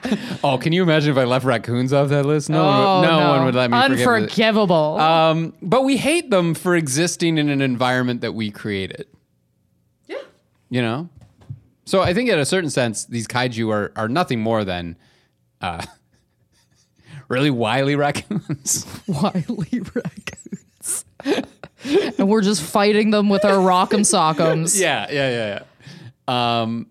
[0.44, 2.50] oh, can you imagine if I left raccoons off that list?
[2.50, 3.76] No, one Oh, would, no, one would let me.
[3.78, 4.98] Unforgivable.
[4.98, 9.06] Um, but we hate them for existing in an environment that we created.
[10.06, 10.18] yeah.
[10.70, 11.08] You know?
[11.84, 14.96] So I think in a certain sense, these kaiju are, are nothing more than
[15.60, 15.84] uh,
[17.28, 18.86] really wily raccoons.
[19.06, 21.04] Wily raccoons.
[22.18, 24.78] and we're just fighting them with our rock'em sock'ems.
[24.80, 25.60] yeah, yeah, yeah,
[26.28, 26.60] yeah.
[26.62, 26.86] Um,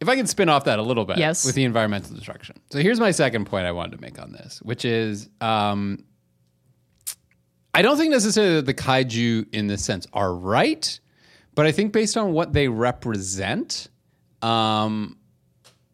[0.00, 1.44] if I can spin off that a little bit Yes.
[1.44, 2.56] with the environmental destruction.
[2.70, 6.04] So here's my second point I wanted to make on this, which is um,
[7.72, 10.98] I don't think necessarily that the kaiju in this sense are right,
[11.54, 13.88] but I think based on what they represent,
[14.42, 15.16] um,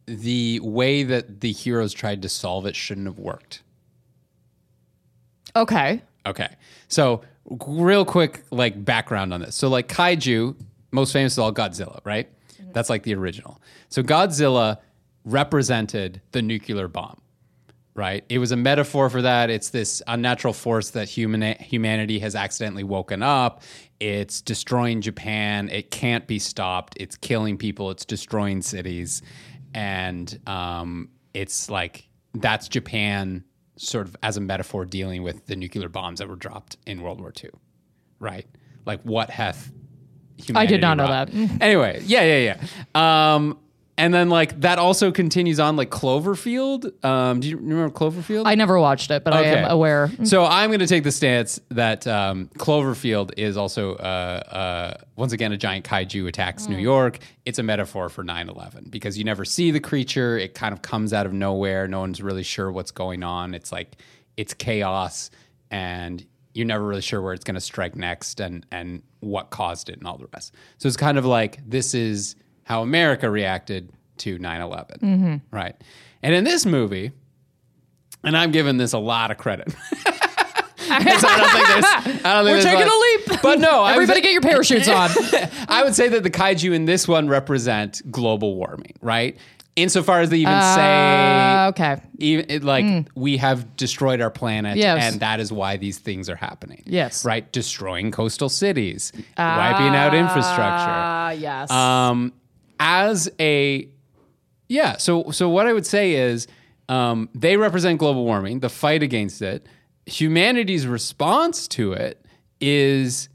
[0.07, 3.63] the way that the heroes tried to solve it shouldn't have worked.
[5.55, 6.03] Okay.
[6.27, 6.49] Okay.
[6.89, 7.23] So,
[7.67, 9.55] real quick, like background on this.
[9.57, 10.57] So, like kaiju,
[10.91, 12.29] most famous is all Godzilla, right?
[12.73, 13.61] That's like the original.
[13.89, 14.79] So, Godzilla
[15.25, 17.21] represented the nuclear bomb,
[17.95, 18.25] right?
[18.29, 19.51] It was a metaphor for that.
[19.51, 23.63] It's this unnatural force that human humanity has accidentally woken up.
[23.99, 25.69] It's destroying Japan.
[25.69, 26.97] It can't be stopped.
[26.99, 27.91] It's killing people.
[27.91, 29.23] It's destroying cities,
[29.75, 33.45] and um, it's like that's Japan
[33.77, 37.21] sort of as a metaphor dealing with the nuclear bombs that were dropped in World
[37.21, 37.51] War II,
[38.19, 38.47] right?
[38.85, 39.73] Like what hath
[40.55, 41.31] I did not know that.
[41.61, 42.57] Anyway, yeah, yeah,
[42.95, 43.35] yeah.
[43.35, 43.59] Um,
[44.01, 47.05] and then like that also continues on like Cloverfield.
[47.05, 48.45] Um, do you remember Cloverfield?
[48.47, 50.11] I never watched it, but I am aware.
[50.25, 55.35] So I'm going to take the stance that um, Cloverfield is also, uh, uh, once
[55.35, 57.19] again, a giant kaiju attacks New York.
[57.45, 60.39] It's a metaphor for 9 11 because you never see the creature.
[60.39, 61.87] It kind of comes out of nowhere.
[61.87, 63.53] No one's really sure what's going on.
[63.53, 63.97] It's like,
[64.39, 65.31] it's chaos
[65.71, 69.89] and you're never really sure where it's going to strike next and, and what caused
[69.89, 70.55] it and all the rest.
[70.79, 72.35] So it's kind of like this is
[72.65, 74.87] how America reacted to 9 11.
[75.01, 75.57] Mm-hmm.
[75.57, 75.77] Right.
[76.23, 77.13] And in this movie,
[78.25, 79.75] and I'm giving this a lot of credit.
[80.93, 82.25] I don't think there's.
[82.25, 83.43] I don't think We're taking a leap.
[83.43, 85.11] But no, Everybody get your parachutes on.
[85.69, 89.37] I would say that the kaiju in this one represent global warming, right?
[89.77, 91.97] Insofar as they even say, Uh, okay.
[92.19, 95.03] even it, like we have destroyed our planet, Yes.
[95.13, 96.83] and that is why these things are happening.
[96.87, 97.25] Yes.
[97.25, 100.91] right, destroying coastal cities, wiping out infrastructure.
[100.91, 101.71] Ah, yes.
[101.71, 102.33] Um,
[102.81, 103.89] as a
[104.69, 106.47] yeah, so so what I would say is
[106.89, 109.67] um, they represent global warming, the fight against it.
[110.07, 112.25] Humanity's response to it
[112.61, 113.29] is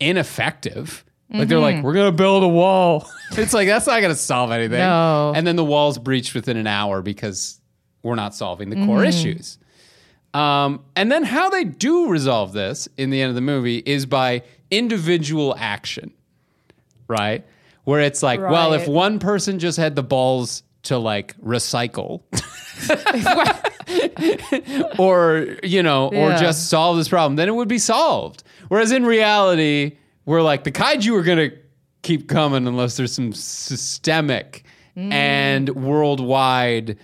[0.00, 1.04] ineffective.
[1.32, 1.76] Like they're Mm-hmm.
[1.76, 3.08] like, we're gonna build a wall.
[3.32, 4.78] it's like that's not gonna solve anything.
[4.78, 5.32] No.
[5.34, 7.60] And then the wall's breached within an hour because
[8.02, 9.06] we're not solving the core Mm-hmm.
[9.08, 9.58] issues.
[10.34, 14.06] Um, and then how they do resolve this in the end of the movie is
[14.06, 16.12] by individual action,
[17.08, 17.44] right?
[17.84, 18.88] Where it's like, well, if Right.
[18.90, 22.22] one person just had the balls to like recycle,
[24.98, 26.36] or you know, or Yeah.
[26.40, 28.42] just solve this problem, then it would be solved.
[28.68, 31.50] Whereas in reality, we're like the kaiju are gonna
[32.02, 36.98] keep coming unless there's some systemic and worldwide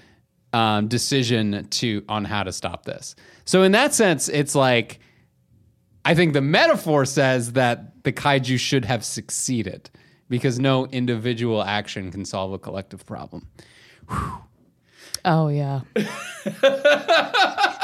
[0.53, 3.15] um, decision to on how to stop this.
[3.45, 5.01] So in that sense, it's like
[6.05, 9.91] I think the metaphor says that the kaiju should have succeeded
[10.29, 13.47] because no individual action can solve a collective problem.
[15.25, 15.81] oh yeah.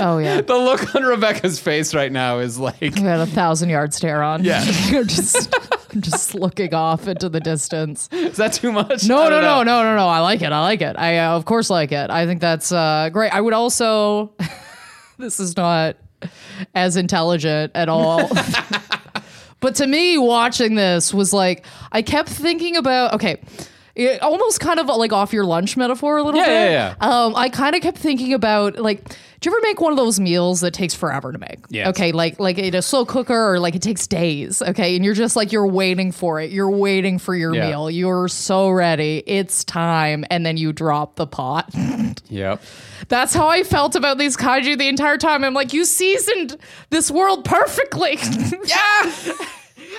[0.00, 0.40] oh yeah.
[0.40, 4.22] The look on Rebecca's face right now is like, I had a thousand yard stare
[4.22, 4.44] on.
[4.44, 4.62] Yeah.
[4.92, 5.54] I'm just,
[6.00, 8.08] just looking off into the distance.
[8.12, 9.06] is that too much?
[9.08, 10.08] No, no, don't no, no, no, no.
[10.08, 10.52] I like it.
[10.52, 10.96] I like it.
[10.98, 12.10] I, uh, of course, like it.
[12.10, 13.32] I think that's uh, great.
[13.32, 14.32] I would also,
[15.18, 15.96] this is not
[16.74, 18.28] as intelligent at all.
[19.60, 23.40] but to me, watching this was like, I kept thinking about, okay,
[23.96, 26.70] it almost kind of like off your lunch metaphor a little Yeah, bit.
[26.72, 29.02] yeah, Um, I kind of kept thinking about like,
[29.40, 31.58] do you ever make one of those meals that takes forever to make?
[31.68, 31.88] Yeah.
[31.90, 34.60] Okay, like like in a slow cooker or like it takes days.
[34.62, 36.50] Okay, and you're just like you're waiting for it.
[36.50, 37.68] You're waiting for your Yeah.
[37.68, 37.90] meal.
[37.90, 39.22] You're so ready.
[39.26, 41.70] It's time, and then you drop the pot.
[42.28, 42.60] Yep.
[43.08, 45.44] That's how I felt about these kaiju the entire time.
[45.44, 46.56] I'm like, you seasoned
[46.90, 48.18] this world perfectly.
[48.66, 49.12] yeah.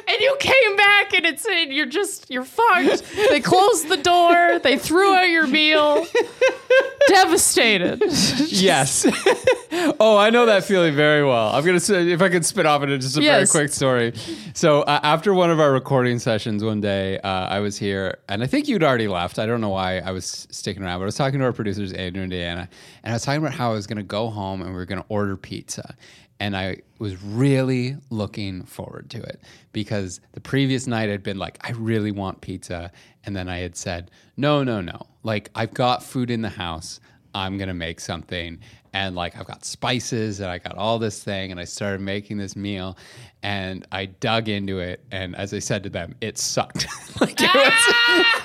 [0.07, 3.03] And you came back and it's and you're just you're fucked.
[3.15, 4.59] They closed the door.
[4.59, 6.05] They threw out your meal.
[7.07, 8.01] Devastated.
[8.47, 9.05] Yes.
[9.99, 11.55] oh, I know that feeling very well.
[11.55, 13.51] I'm gonna say if I could spit off into just a Yes.
[13.51, 14.13] very quick story.
[14.53, 18.43] So uh, after one of our recording sessions one day, uh, I was here, and
[18.43, 19.39] I think you'd already left.
[19.39, 21.93] I don't know why I was sticking around, but I was talking to our producers
[21.93, 22.67] Andrew and Diana,
[23.03, 25.05] and I was talking about how I was gonna go home and we were gonna
[25.07, 25.95] order pizza.
[26.39, 29.41] And I was really looking forward to it
[29.73, 32.91] because the previous night I'd been like, I really want pizza.
[33.23, 35.07] And then I had said, no, no, no.
[35.23, 36.99] Like, I've got food in the house.
[37.33, 38.59] I'm going to make something.
[38.97, 41.51] And like, I've got spices and I got all this thing.
[41.51, 42.97] And I started making this meal
[43.43, 45.03] and I dug into it.
[45.11, 46.87] And as I said to them, it sucked.
[47.21, 47.73] like, it was,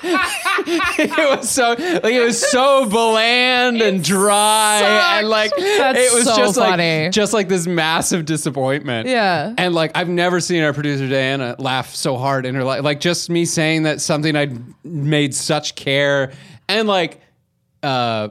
[0.99, 4.81] it was so, like, it was so bland and dry.
[4.83, 5.31] And sucked.
[5.31, 7.05] like, That's it was so just funny.
[7.05, 9.07] like, just like this massive disappointment.
[9.07, 9.55] Yeah.
[9.57, 12.83] And like I've never seen our producer Diana laugh so hard in her life.
[12.83, 16.31] Like just me saying that something I'd made such care
[16.69, 17.21] and like
[17.81, 18.29] uh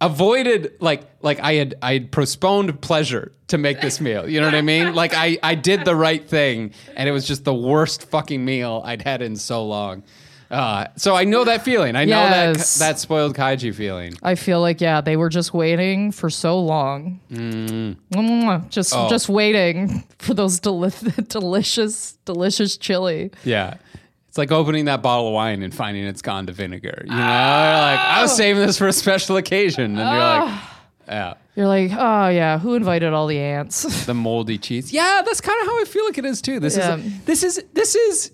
[0.00, 4.28] avoided like like I had I had postponed pleasure to make this meal.
[4.28, 4.94] You know what I mean?
[5.02, 8.82] Like I I did the right thing and it was just the worst fucking meal
[8.84, 10.02] I'd had in so long.
[10.50, 11.94] Uh, so I know that feeling.
[11.94, 12.78] I know Yes.
[12.78, 14.14] that that spoiled kaiju feeling.
[14.22, 17.20] I feel like yeah, they were just waiting for so long.
[17.30, 18.68] Mwah.
[18.70, 19.08] Just Oh.
[19.10, 20.90] just waiting for those deli-
[21.28, 23.30] delicious delicious chili.
[23.44, 23.74] Yeah.
[24.38, 27.02] It's like opening that bottle of wine and finding it's gone to vinegar.
[27.04, 28.36] You know, You're like I was oh.
[28.36, 30.80] saving this for a special occasion, and you're like, ah.
[31.08, 34.04] yeah, You're like, oh yeah, who invited all the ants?
[34.06, 34.92] the moldy cheese.
[34.92, 36.60] Yeah, that's kind of how I feel like it is too.
[36.60, 36.98] This Yeah.
[36.98, 38.30] is this is this is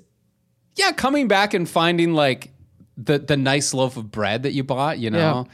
[0.77, 2.53] yeah, coming back and finding like
[2.99, 4.99] the the nice loaf of bread that you bought.
[4.99, 5.47] You know,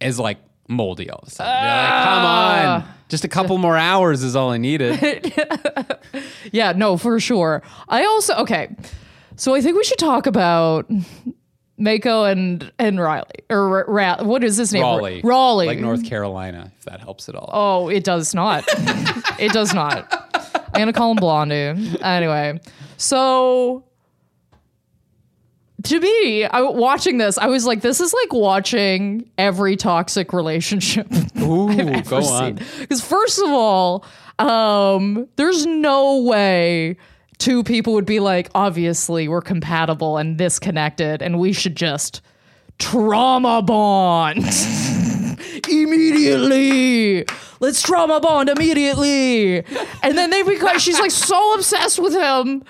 [0.00, 1.52] is like moldy all of a sudden.
[1.52, 2.74] You're like, come ah.
[2.74, 5.32] on, just a couple more hours is all I needed.
[6.52, 7.62] yeah, no, for sure.
[7.88, 8.74] I also okay.
[9.36, 10.90] So I think we should talk about
[11.76, 14.82] Mako and and Riley or Ra- what is his name?
[14.82, 15.20] Raleigh.
[15.24, 15.66] Raleigh.
[15.66, 17.50] Like North Carolina, if that helps at all.
[17.52, 18.64] Oh, it does not.
[19.38, 20.06] it does not.
[20.74, 21.98] I'm gonna call him Blondie.
[22.00, 22.60] Anyway,
[22.96, 23.84] so
[25.84, 31.06] to me, I watching this, I was like, this is like watching every toxic relationship.
[31.38, 32.58] Ooh, go on.
[32.80, 34.04] Because first of all,
[34.38, 36.96] um, there's no way
[37.38, 42.20] two people would be like, obviously we're compatible and this connected, and we should just
[42.78, 44.38] trauma bond
[45.68, 47.24] immediately.
[47.60, 49.64] Let's trauma bond immediately.
[50.02, 52.64] And then they become she's like so obsessed with him.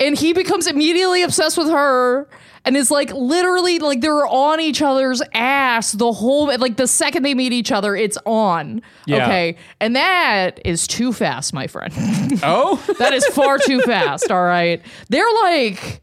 [0.00, 2.28] And he becomes immediately obsessed with her
[2.64, 7.22] and is like literally like they're on each other's ass the whole like the second
[7.22, 8.82] they meet each other, it's on.
[9.06, 9.24] Yeah.
[9.24, 9.56] Okay.
[9.80, 11.92] And that is too fast, my friend.
[12.40, 14.30] Oh, that is far too fast.
[14.30, 14.80] All right.
[15.08, 16.00] They're like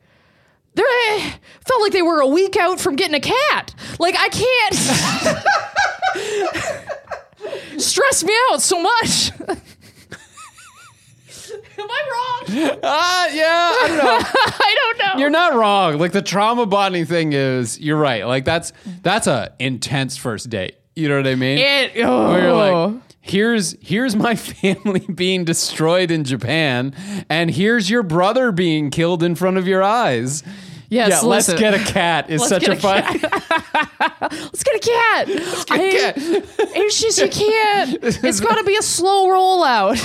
[0.75, 1.31] they eh,
[1.65, 3.73] felt like they were a week out from getting a cat.
[3.99, 4.75] Like I can't
[7.81, 9.31] stress me out so much.
[11.85, 12.69] Am I wrong?
[12.83, 13.71] uh, yeah.
[13.71, 14.19] I don't know.
[14.23, 15.19] I don't know.
[15.19, 15.97] You're not wrong.
[15.99, 18.25] Like the trauma bonding thing is, you're right.
[18.25, 20.75] Like that's that's a intense first date.
[20.95, 21.57] You know what I mean?
[21.57, 22.87] it, Where you're oh.
[22.87, 26.95] like, here's here's my family being destroyed in Japan,
[27.29, 30.43] and here's your brother being killed in front of your eyes.
[30.89, 31.57] Yes, yeah, let's listen.
[31.57, 33.03] get a cat is Let's such a a fun.
[34.31, 35.27] Let's get a cat.
[35.27, 36.15] get a cat.
[36.77, 37.99] It's just you can't.
[38.23, 39.95] It's got to be a slow rollout.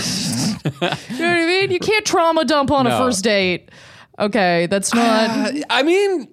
[1.10, 1.70] you know what I mean?
[1.70, 3.70] You can't trauma dump on a first date.
[4.18, 5.30] Okay, that's not.
[5.30, 6.28] Uh, I mean,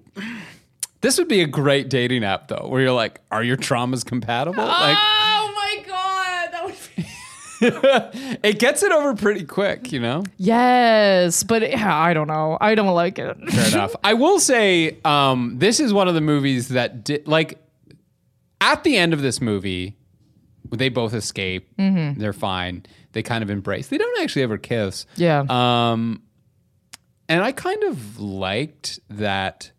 [1.02, 4.66] this would be a great dating app though, where you're like, are your traumas compatible?
[4.66, 4.98] Like,
[8.44, 10.24] it gets it over pretty quick, you know.
[10.38, 12.58] Yes, but yeah, I don't know.
[12.60, 13.38] I don't like it.
[13.50, 13.96] Fair enough.
[14.04, 17.60] I will say, um, this is one of the movies that did like
[18.62, 19.96] at the end of this movie,
[20.72, 21.76] they both escape.
[21.78, 22.20] Mm-hmm.
[22.20, 22.86] They're fine.
[23.14, 23.88] They kind of embrace.
[23.88, 25.06] They don't actually ever kiss.
[25.16, 25.44] Yeah.
[25.50, 26.22] Um,
[27.30, 29.72] and I kind of liked that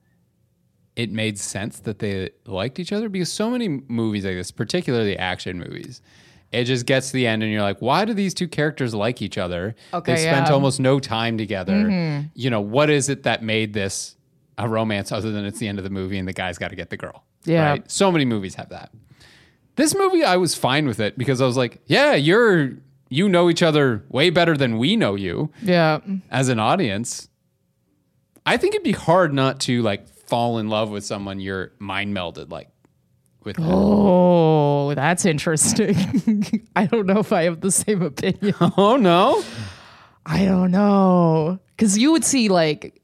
[0.96, 5.16] it made sense that they liked each other because so many movies like this, particularly
[5.16, 6.02] action movies,
[6.52, 9.20] it just gets to the end and you're like, why do these two characters like
[9.20, 9.74] each other?
[9.92, 10.52] Okay, they spent yeah.
[10.52, 11.74] almost no time together.
[11.74, 12.28] Mm-hmm.
[12.34, 14.16] You know, what is it that made this
[14.56, 16.76] a romance other than it's the end of the movie and the guy's got to
[16.76, 17.24] get the girl?
[17.44, 17.70] Yeah.
[17.70, 17.90] Right?
[17.90, 18.92] So many movies have that.
[19.76, 22.72] This movie, I was fine with it because I was like, yeah, you're
[23.10, 26.00] you know each other way better than we know you yeah.
[26.30, 27.28] as an audience,
[28.44, 32.14] I think it'd be hard not to like fall in love with someone you're mind
[32.14, 32.68] melded like
[33.44, 33.56] with.
[33.60, 36.68] Oh, that's interesting.
[36.76, 38.54] I don't know if I have the same opinion.
[38.76, 39.42] Oh no!
[40.26, 41.58] I don't know.
[41.76, 43.00] Because you would see, like,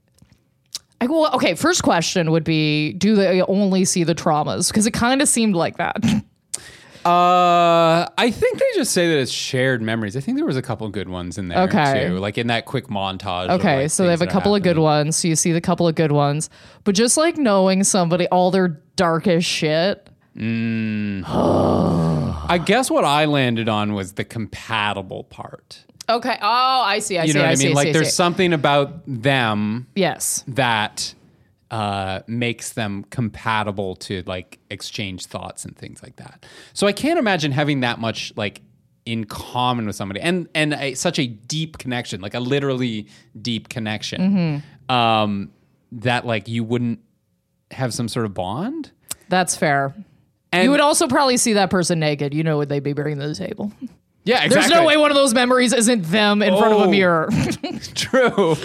[1.00, 4.68] I go, okay, first question would be do they only see the traumas?
[4.68, 5.96] Because it kind of seemed like that.
[7.04, 10.16] Uh, I think they just say that it's shared memories.
[10.16, 12.08] I think there was a couple good ones in there Okay.
[12.08, 13.50] too, like in that quick montage.
[13.50, 15.16] Okay, like, so they have a couple of good ones.
[15.16, 16.48] So you see the couple of good ones.
[16.84, 20.08] But just like knowing somebody, all their darkest shit.
[22.48, 25.84] I guess what I landed on was the compatible part.
[26.08, 26.36] Okay.
[26.40, 27.18] Oh, I see.
[27.18, 27.26] I see.
[27.28, 27.38] You see.
[27.38, 27.70] know what I, mean?
[27.70, 28.14] I Like see, there's see.
[28.14, 30.44] something about them Yes.
[30.48, 31.14] that
[31.70, 36.44] uh, makes them compatible to like exchange thoughts and things like that.
[36.74, 38.60] So I can't imagine having that much like
[39.06, 43.06] in common with somebody and and a, such a deep connection, like a literally
[43.40, 45.50] deep connection, um,
[45.92, 47.00] that like you wouldn't
[47.70, 48.92] have some sort of bond.
[49.30, 49.94] That's fair.
[50.54, 52.32] And you would also probably see that person naked.
[52.34, 53.72] You know what they'd be bringing to the table.
[54.24, 56.84] yeah, There's no way one of those memories isn't them in front of Oh.
[56.84, 57.28] a mirror.
[57.94, 58.56] True.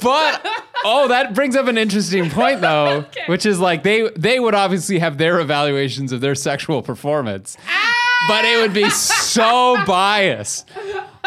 [0.00, 0.46] but
[0.84, 4.98] oh, that brings up an interesting point though, which is like they they would obviously
[4.98, 7.56] have their evaluations of their sexual performance.
[7.68, 7.84] Ah!
[8.26, 10.68] But it would be so biased.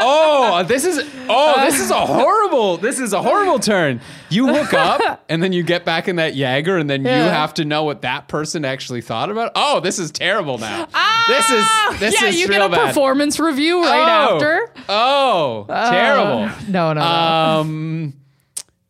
[0.03, 4.01] Oh, this is oh, this is a horrible this is a horrible turn.
[4.29, 7.29] You hook up and then you get back in that Jaeger and then you Yeah.
[7.29, 9.51] have to know what that person actually thought about.
[9.55, 10.87] Oh, this is terrible now.
[11.27, 11.65] This is
[11.99, 12.23] this Ah!
[12.23, 12.87] yeah, is you real get a bad.
[12.87, 14.35] performance review right Oh.
[14.35, 14.73] after.
[14.89, 16.49] Oh, terrible.
[16.69, 17.01] No, no, no.
[17.01, 18.13] Um,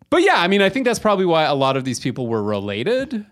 [0.09, 2.43] but yeah, I mean, I think that's probably why a lot of these people were
[2.43, 3.25] related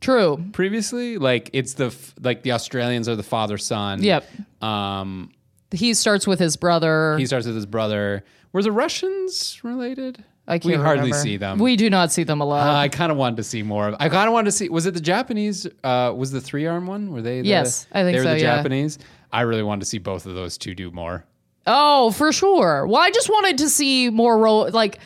[0.00, 0.44] True.
[0.52, 1.16] previously.
[1.18, 4.02] Like it's the f- like the Australians are the father son.
[4.02, 4.26] Yep.
[4.62, 5.30] Um,
[5.72, 7.16] He starts with his brother.
[7.18, 8.24] he starts with his brother.
[8.52, 10.24] Were the Russians related?
[10.48, 11.18] I can't we hardly remember.
[11.22, 11.58] see them.
[11.58, 12.68] We do not see them a lot.
[12.68, 13.88] Uh, I kind of wanted to see more.
[13.88, 14.68] of I kind of wanted to see.
[14.68, 15.66] Was it the Japanese?
[15.82, 17.10] Uh, was the three arm one?
[17.12, 17.40] Were they?
[17.42, 18.56] The, Yes, I think they were so, The yeah.
[18.56, 18.98] Japanese.
[19.32, 21.24] I really wanted to see both of those two do more.
[21.66, 22.86] oh, for sure.
[22.86, 25.00] Well, I just wanted to see more ro- like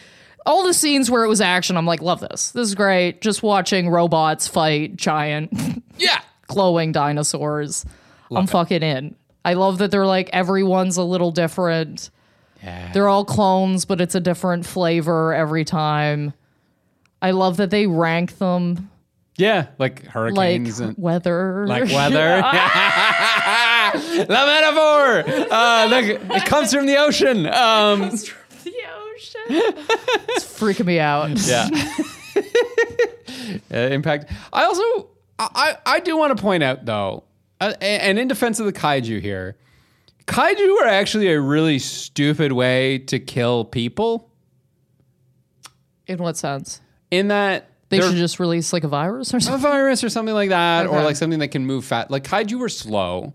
[0.45, 2.51] all the scenes where it was action, I'm like, love this.
[2.53, 3.23] This is great.
[3.23, 5.51] Just watching robots fight giant
[5.99, 6.21] Yeah.
[6.49, 7.87] glowing dinosaurs.
[8.31, 9.17] I'm fucking in.
[9.45, 12.11] I love that they're like everyone's a little different.
[12.63, 12.93] Yeah.
[12.93, 16.35] They're all clones, but it's a different flavor every time.
[17.23, 18.91] I love that they rank them
[19.37, 19.69] Yeah.
[19.79, 21.67] Like like hurricanes and weather.
[21.67, 22.43] like weather.
[23.93, 25.25] the metaphor.
[25.53, 26.05] Uh, look,
[26.37, 27.47] it comes from the ocean.
[27.47, 28.75] Um, the
[29.15, 29.41] ocean.
[29.49, 31.31] it's freaking me out.
[31.47, 31.69] yeah.
[33.73, 34.31] Uh, impact.
[34.53, 37.25] I also, I, I do want to point out though,
[37.61, 39.57] uh, and in defense of the kaiju here,
[40.27, 44.31] kaiju are actually a really stupid way to kill people.
[46.07, 46.81] In what sense?
[47.11, 49.63] In that They should just release like a virus or a something.
[49.63, 52.11] virus or something like that, or like something that can move fast.
[52.11, 53.35] Like kaiju are slow.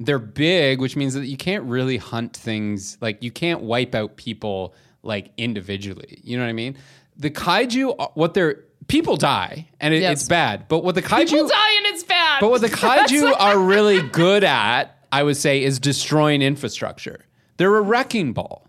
[0.00, 2.98] They're big, which means that you can't really hunt things.
[3.00, 6.18] Like you can't wipe out people like individually.
[6.22, 6.76] You know what I mean?
[7.16, 10.20] The kaiju, uh, what they're people die, and it, Yes.
[10.20, 10.66] it's bad.
[10.68, 12.13] But what the kaiju, People die and it's bad.
[12.40, 17.24] But what the kaiju are really good at, I would say, is destroying infrastructure.
[17.56, 18.66] They're a wrecking ball.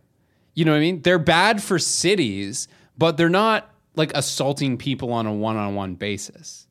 [0.53, 1.01] You know what I mean?
[1.01, 6.64] They're bad for cities, but they're not like assaulting people on a one-on-one basis.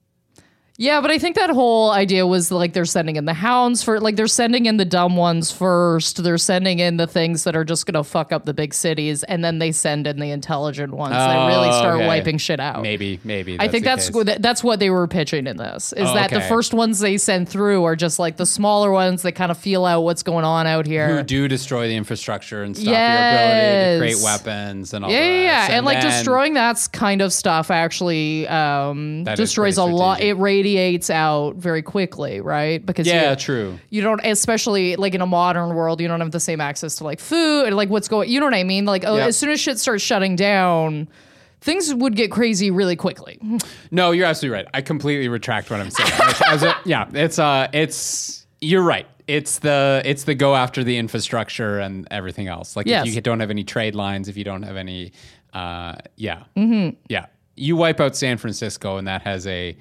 [0.77, 4.01] Yeah, but I think that whole idea was like they're sending in the hounds for
[4.01, 6.23] like they're sending in the dumb ones first.
[6.25, 9.23] They're sending in the things that are just going to fuck up the big cities,
[9.23, 12.07] and then they send in the intelligent ones that really Oh, start okay.
[12.09, 12.83] wiping shit out.
[12.83, 13.57] Maybe, maybe.
[13.61, 14.15] I think that's case.
[14.17, 15.93] what that's what they were pitching in this.
[15.93, 19.23] Is Oh, that the first ones they send through are just like the smaller ones
[19.23, 21.19] that kind of feel out what's going on out here.
[21.19, 23.31] who do destroy the infrastructure and stop Yes.
[23.31, 25.77] your ability to create weapons and all Yeah, yeah, yeah.
[25.77, 30.21] And, like then- destroying that kind of stuff actually um, That is destroys a lot.
[30.21, 32.85] It It radiates out very quickly, right?
[32.85, 33.79] Because Yeah, you, true.
[33.91, 37.05] You don't, especially like in a modern world, you don't have the same access to
[37.05, 38.31] like food and like what's going.
[38.31, 38.85] You know what I mean?
[38.87, 39.27] Like oh, Yeah.
[39.27, 41.09] as soon as shit starts shutting down.
[41.61, 43.39] Things would get crazy really quickly.
[43.91, 44.67] No, you're absolutely right.
[44.75, 46.11] I completely retract what I'm saying.
[46.65, 49.07] A- yeah, it's uh, it's you're right.
[49.29, 52.75] It's the it's the go after the infrastructure and everything else.
[52.77, 53.07] Like Yes.
[53.07, 55.13] if you don't have any trade lines, if you don't have any,
[55.55, 56.97] uh, yeah, mm-hmm.
[57.09, 59.77] yeah, you wipe out San Francisco, and that has a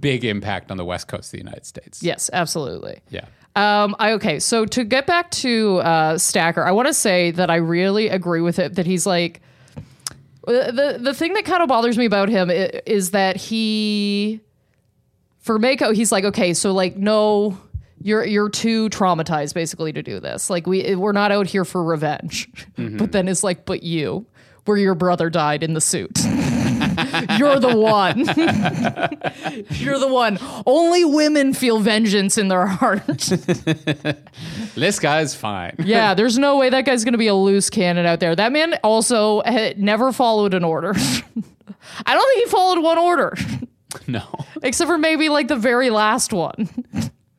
[0.00, 2.02] big impact on the west coast of the United States.
[2.02, 3.00] Yes, absolutely.
[3.10, 3.26] yeah.
[3.54, 4.38] Um, I okay.
[4.38, 8.40] So to get back to uh, Stacker, I want to say that I really agree
[8.40, 8.76] with it.
[8.76, 9.42] That he's like
[10.46, 14.40] the the thing that kind of bothers me about him i- is that he
[15.40, 17.58] for Mako he's like okay, so like no.
[18.04, 20.50] You're you're too traumatized basically to do this.
[20.50, 22.48] Like we we're not out here for revenge.
[22.76, 24.26] But then it's like, but you,
[24.64, 26.18] where your brother died in the suit.
[27.38, 28.18] You're the one.
[29.70, 30.38] You're the one.
[30.66, 33.02] Only women feel vengeance in their heart.
[34.74, 35.76] This guy's fine.
[35.84, 38.34] yeah, there's no way that guy's going to be a loose cannon out there.
[38.34, 39.42] That man also
[39.76, 40.94] never followed an order.
[40.94, 43.34] I don't think he followed one order,
[44.06, 44.22] no.
[44.62, 46.70] except for maybe like the very last one.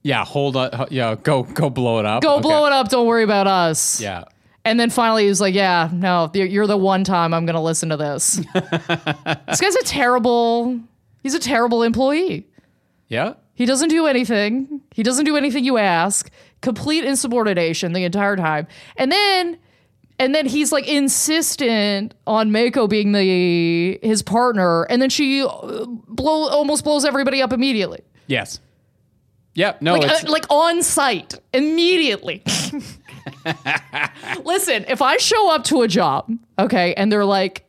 [0.04, 0.92] Yeah, hold up.
[0.92, 2.22] Yeah, go go blow it up.
[2.22, 2.90] Go blow it up.
[2.90, 4.00] Don't worry about us.
[4.00, 4.26] Yeah.
[4.66, 7.90] And then finally he's like, yeah, no, you're- the one time I'm going to listen
[7.90, 8.36] to this.
[8.54, 10.80] this guy's a terrible,
[11.22, 12.48] he's a terrible employee.
[13.10, 13.34] Yeah.
[13.56, 14.82] He doesn't do anything.
[14.94, 16.32] He doesn't do anything you ask.
[16.62, 18.68] Complete insubordination the entire time.
[18.98, 19.58] And then
[20.20, 25.86] and then he's like insistent on Mako being the his partner and then she uh,
[25.86, 28.02] blow almost blows everybody up immediately.
[28.28, 28.60] Yes.
[29.54, 29.76] Yeah.
[29.82, 29.94] No.
[29.96, 32.44] Like it's, uh, like on site immediately.
[34.44, 37.66] Listen, if I show up to a job, okay, and they're like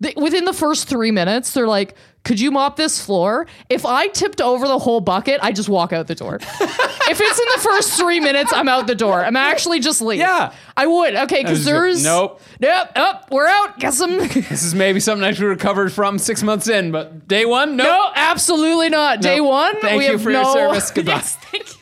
[0.00, 3.46] they, within the first 3 minutes, they're like could you mop this floor?
[3.68, 6.36] If I tipped over the whole bucket, I just walk out the door.
[6.40, 9.24] if it's in the first three minutes, I'm out the door.
[9.24, 10.20] I'm actually just leave.
[10.20, 10.52] Yeah.
[10.76, 11.16] I would.
[11.16, 12.40] Okay, because there's nope.
[12.60, 12.88] Nope.
[12.94, 13.28] Up.
[13.32, 13.78] we're out.
[13.80, 14.18] Get some.
[14.18, 17.86] this is maybe something I should recovered from six months in, but day one, nope.
[17.86, 19.20] no, absolutely not.
[19.20, 19.48] Day Nope.
[19.48, 19.80] one.
[19.80, 20.90] Thank we you have for your no- service.
[20.92, 21.12] Goodbye.
[21.12, 21.81] Yes, thank you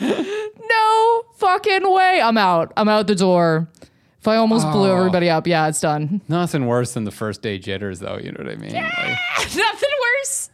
[0.00, 2.20] No fucking way.
[2.22, 2.72] I'm out.
[2.76, 3.68] I'm out the door.
[4.20, 4.96] If I almost blew Oh.
[4.96, 6.20] everybody up, yeah, it's done.
[6.28, 8.18] Nothing worse than the first day jitters, though.
[8.18, 8.72] You know what I mean?
[8.74, 8.86] Like,
[9.56, 9.90] Nothing
[10.20, 10.50] worse.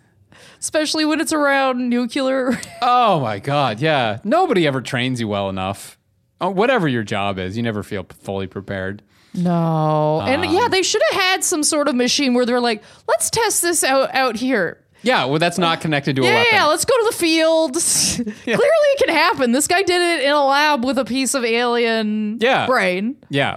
[0.60, 2.60] Especially when it's around nuclear.
[2.82, 4.18] oh my god, yeah.
[4.24, 5.98] Nobody ever trains you well enough.
[6.40, 9.02] Oh, whatever your job is, you never feel fully prepared.
[9.34, 10.20] No.
[10.20, 13.30] And Um, yeah, they should have had some sort of machine where they're like, let's
[13.30, 14.84] test this out out here.
[15.02, 16.48] Yeah, well, that's not connected to a Yeah, weapon.
[16.52, 17.72] yeah, let's go to the field.
[18.44, 19.52] Clearly it can happen.
[19.52, 22.66] This guy did it in a lab with a piece of alien Yeah.
[22.66, 23.16] brain.
[23.28, 23.56] Yeah.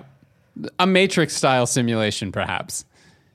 [0.79, 2.85] A Matrix style simulation, perhaps,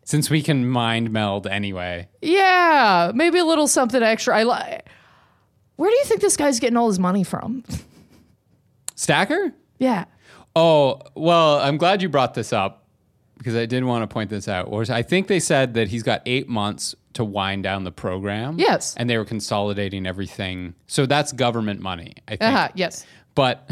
[0.04, 2.08] since we can mind meld anyway.
[2.22, 4.36] Yeah, maybe a little something extra.
[4.38, 4.80] I li-
[5.76, 7.62] Where do you think this guy's getting all his money from?
[8.96, 9.52] Stacker?
[9.78, 10.04] yeah.
[10.56, 12.84] Oh, well, I'm glad you brought this up
[13.38, 14.68] because I did want to point this out.
[14.90, 18.58] I think they said that he's got eight months to wind down the program.
[18.58, 18.94] Yes.
[18.96, 20.74] and they were consolidating everything.
[20.86, 22.14] So that's government money.
[22.28, 22.42] I think.
[22.42, 23.06] Uh-huh, yes.
[23.34, 23.70] But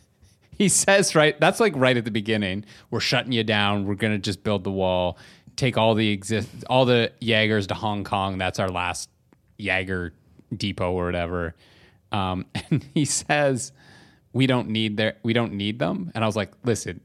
[0.50, 1.38] he says right.
[1.40, 2.64] That's like right at the beginning.
[2.90, 3.86] We're shutting you down.
[3.86, 5.18] We're gonna just build the wall.
[5.56, 8.38] Take all the exist all the Jaegers to Hong Kong.
[8.38, 9.10] That's our last
[9.58, 10.14] Jaeger
[10.54, 11.54] depot or whatever.
[12.12, 13.72] Um, and he says
[14.32, 16.12] we don't need their we don't need them.
[16.14, 17.00] And I was like, listen,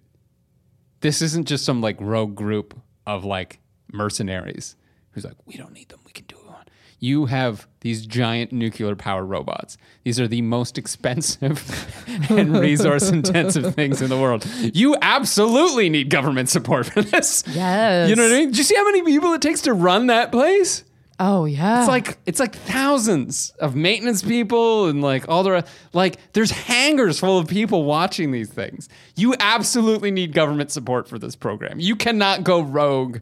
[1.02, 3.60] this isn't just some like rogue group of like
[3.92, 4.76] mercenaries
[5.16, 6.00] who's like, we don't need them.
[6.06, 6.48] We can do it.
[6.48, 6.66] on.
[7.00, 9.78] You have these giant nuclear power robots.
[10.04, 11.96] These are the most expensive
[12.30, 14.46] and resource intensive things in the world.
[14.62, 17.44] You absolutely need government support for this.
[17.48, 18.10] Yes.
[18.10, 18.52] You know what I mean?
[18.52, 20.84] Do you see how many people it takes to run that place?
[21.18, 21.80] Oh yeah.
[21.80, 27.20] It's like it's like thousands of maintenance people and like all the like there's hangars
[27.20, 28.90] full of people watching these things.
[29.16, 31.80] You absolutely need government support for this program.
[31.80, 33.20] You cannot go rogue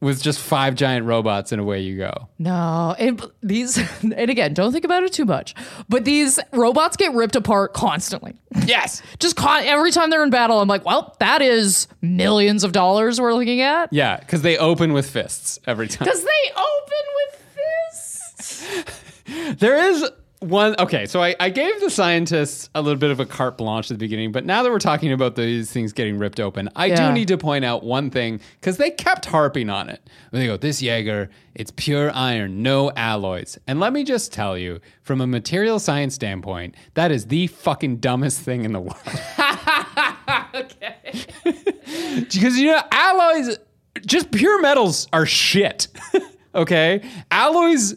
[0.00, 2.28] with just five giant robots and away you go.
[2.38, 5.54] No, and these, and again, don't think about it too much.
[5.88, 8.40] But these robots get ripped apart constantly.
[8.66, 9.00] Yes.
[9.18, 13.18] Just con- every time they're in battle, I'm like, well, that is millions of dollars
[13.18, 13.90] we're looking at.
[13.92, 16.04] Yeah, because they open with fists every time.
[16.04, 17.42] Because they open with
[17.90, 18.94] fists.
[19.58, 20.04] There is
[20.40, 20.74] one.
[20.78, 23.96] Okay, so I, I gave the scientists a little bit of a carte blanche at
[23.96, 27.08] the beginning, but now that we're talking about these things getting ripped open, I Yeah.
[27.08, 30.00] do need to point out one thing because they kept harping on it.
[30.30, 33.58] When they go, this Jaeger, it's pure iron, no alloys.
[33.66, 37.96] And let me just tell you, from a material science standpoint, that is the fucking
[37.96, 38.96] dumbest thing in the world.
[40.54, 41.24] okay.
[42.30, 43.58] Because you know, alloys,
[44.04, 45.88] just pure metals are shit.
[46.54, 47.94] okay, alloys,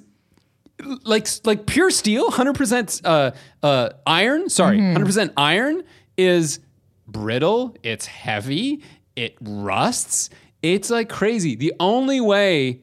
[1.03, 3.31] like like pure steel, hundred percent uh,
[3.63, 4.49] uh, iron.
[4.49, 5.83] Sorry, 100 percent iron
[6.17, 6.59] is
[7.07, 7.75] brittle.
[7.83, 8.83] It's heavy.
[9.15, 10.29] It rusts.
[10.61, 11.55] It's like crazy.
[11.55, 12.81] The only way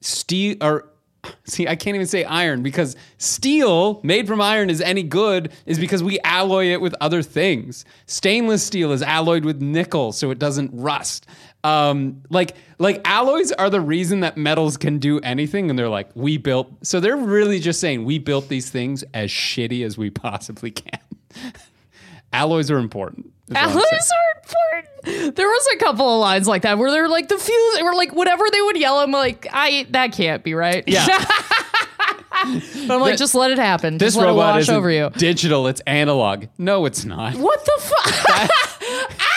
[0.00, 0.90] steel or
[1.44, 5.78] see, I can't even say iron because steel made from iron is any good is
[5.78, 7.84] because we alloy it with other things.
[8.06, 11.26] Stainless steel is alloyed with nickel so it doesn't rust.
[11.62, 16.08] Um, like like alloys are the reason that metals can do anything, and they're like
[16.14, 16.72] we built.
[16.82, 21.00] So they're really just saying we built these things as shitty as we possibly can.
[22.32, 23.26] alloys are important.
[23.48, 23.84] is what I'm saying.
[23.84, 25.36] Alloys are important.
[25.36, 28.14] There was a couple of lines like that where they're like the fuse or like
[28.14, 28.98] whatever they would yell.
[28.98, 30.84] I'm like, I that can't be right.
[30.86, 31.06] Yeah.
[31.08, 33.98] but I'm like, just let it happen.
[33.98, 35.10] This just let robot you.
[35.10, 36.46] digital; it's analog.
[36.58, 37.34] No, it's not.
[37.34, 38.50] What the fuck?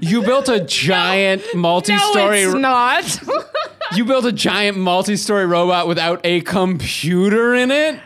[0.00, 2.44] You built a giant multi-story.
[2.44, 3.46] No, it's not.
[3.94, 8.00] you built a giant multi-story robot without a computer in it.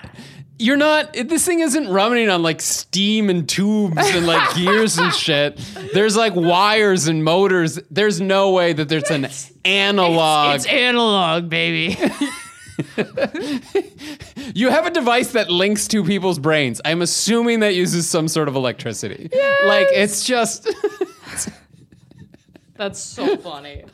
[0.59, 1.15] You're not.
[1.15, 5.59] This thing isn't running on like steam and tubes and like gears and shit.
[5.95, 7.79] There's like wires and motors.
[7.91, 9.29] There's no way that there's an
[9.65, 10.57] analog.
[10.57, 11.97] it's analog, baby.
[14.55, 16.81] you have a device that links to people's brains.
[16.85, 19.31] I'm assuming that uses some sort of electricity.
[19.65, 20.69] Like it's just.
[22.81, 23.85] That's so funny.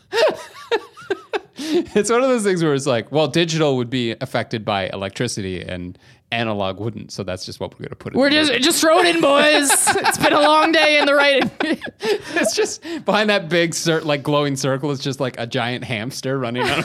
[1.58, 5.60] it's one of those things where it's like, well, digital would be affected by electricity
[5.60, 5.98] and
[6.30, 7.10] analog wouldn't.
[7.10, 8.20] So that's just what we're going to put in.
[8.20, 9.70] We're just just throw it in, boys.
[9.88, 11.50] it's been a long day in the writing.
[12.00, 16.38] it's just behind that big cir- like glowing circle It's just like a giant hamster
[16.38, 16.84] running on.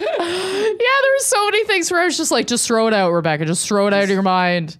[0.00, 3.44] Yeah, there's so many things where I was just like, just throw it out, Rebecca.
[3.46, 4.76] Just throw it out of your mind.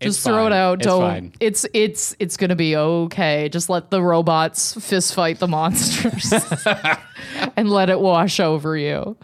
[0.00, 0.52] Just It's throw fine.
[0.52, 0.78] it out.
[0.78, 1.00] It's Don't.
[1.00, 1.32] fine.
[1.40, 3.48] It's it's it's gonna be okay.
[3.48, 6.32] Just let the robots fist fight the monsters,
[7.56, 9.16] and let it wash over you.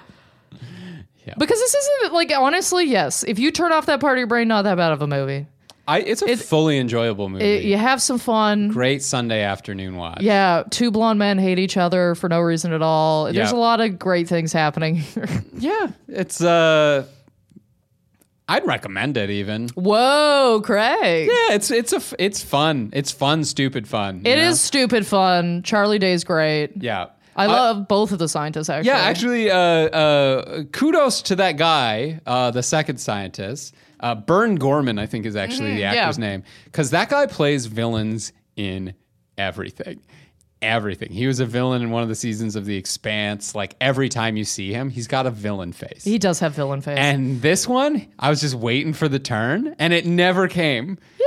[1.27, 1.35] Yeah.
[1.39, 3.23] Because this isn't like honestly, yes.
[3.23, 5.47] If you turn off that part of your brain, not that bad of a movie.
[5.87, 7.45] I, it's a fully enjoyable movie.
[7.45, 8.69] It, you have some fun.
[8.69, 10.23] Great Sunday afternoon watch.
[10.23, 13.31] Yeah, two blonde men hate each other for no reason at all.
[13.31, 15.03] There's a lot of great things happening.
[15.53, 15.89] Yeah.
[16.09, 17.05] It's uh,
[18.49, 19.69] I'd recommend it even.
[19.71, 21.29] Whoa, Craig.
[21.29, 22.91] Yeah, it's it's a it's fun.
[22.93, 24.23] It's fun, stupid fun.
[24.25, 25.63] It you is stupid fun.
[25.63, 26.73] Charlie Day's great.
[26.83, 27.07] Yeah.
[27.37, 28.89] I Uh, love both of the scientists actually.
[28.93, 33.75] Yeah, actually, uh, uh, kudos to that guy, uh, the second scientist.
[34.01, 35.95] Uh, Burn Gorman, I think, is actually the Mm-hmm.
[35.95, 36.03] yeah.
[36.03, 36.43] actor's name.
[36.67, 38.95] Because that guy plays villains in
[39.39, 40.01] everything.
[40.65, 41.11] Everything.
[41.13, 43.55] He was a villain in one of the seasons of The Expanse.
[43.55, 46.03] Like every time you see him, he's got a villain face.
[46.05, 46.97] He does have villain face.
[46.99, 50.99] and this one, I was just waiting for the turn, and it never came.
[51.21, 51.27] Yeah.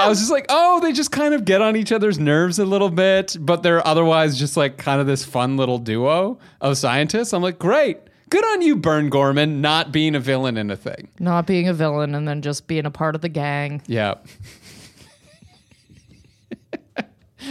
[0.00, 2.64] I was just like, oh, they just kind of get on each other's nerves a
[2.64, 7.32] little bit, but they're otherwise just like kind of this fun little duo of scientists.
[7.32, 7.98] I'm like, great.
[8.30, 11.08] Good on you, Burn Gorman, not being a villain in a thing.
[11.20, 13.82] Not being a villain and then just being a part of the gang.
[13.86, 14.14] Yeah.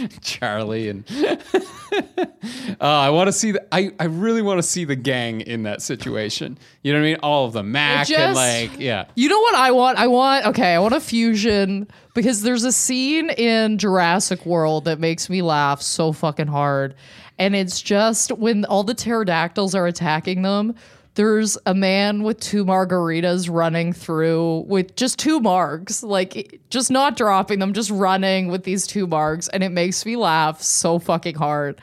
[0.20, 1.04] Charlie and
[2.80, 5.64] uh, I want to see the I, I really want to see the gang in
[5.64, 6.58] that situation.
[6.82, 7.20] You know what I mean?
[7.22, 9.06] All of them, Mac and like yeah.
[9.14, 9.98] You know what I want?
[9.98, 14.98] I want okay, I want a fusion because there's a scene in Jurassic World that
[14.98, 16.94] makes me laugh so fucking hard.
[17.38, 20.74] And it's just when all the pterodactyls are attacking them,
[21.14, 27.16] there's a man with two margaritas running through with just two margs, like just not
[27.16, 31.36] dropping them, just running with these two margs, and it makes me laugh so fucking
[31.36, 31.80] hard.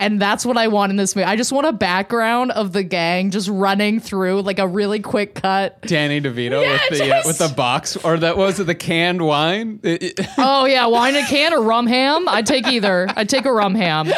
[0.00, 1.24] And that's what I want in this movie.
[1.24, 5.36] I just want a background of the gang just running through like a really quick
[5.36, 5.80] cut.
[5.82, 9.22] Danny DeVito Yeah, with the uh, with the box or that was it the canned
[9.22, 9.80] wine.
[10.36, 12.28] Oh yeah, wine and can or rum ham.
[12.28, 13.06] I'd take either.
[13.16, 14.10] I'd take a rum ham.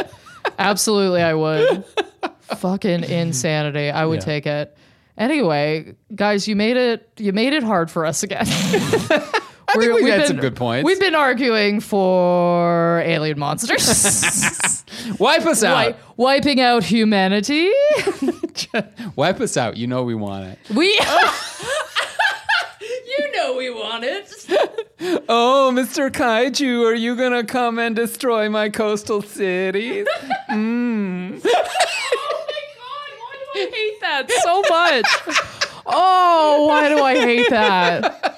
[0.58, 1.84] Absolutely, I would.
[2.54, 3.90] Fucking insanity.
[3.90, 4.24] I would Yeah.
[4.24, 4.76] take it.
[5.18, 7.08] Anyway, guys, you made it.
[7.16, 8.44] You made it hard for us again.
[8.46, 8.48] I
[9.78, 10.84] think we've had some good points.
[10.86, 14.84] We've been arguing for alien monsters,
[15.18, 15.74] wipe us out.
[15.74, 17.70] Wi- wiping out humanity.
[19.16, 19.76] Wipe us out.
[19.78, 20.58] You know we want it.
[20.74, 20.88] We.
[23.18, 24.30] you know we want it.
[25.28, 26.10] Oh, Mr.
[26.10, 30.06] Kaiju, are you gonna come and destroy my coastal cities?
[30.50, 31.40] Mm.
[31.44, 35.52] Oh my god, why do I hate that so much?
[35.88, 38.36] Oh, why do I hate that?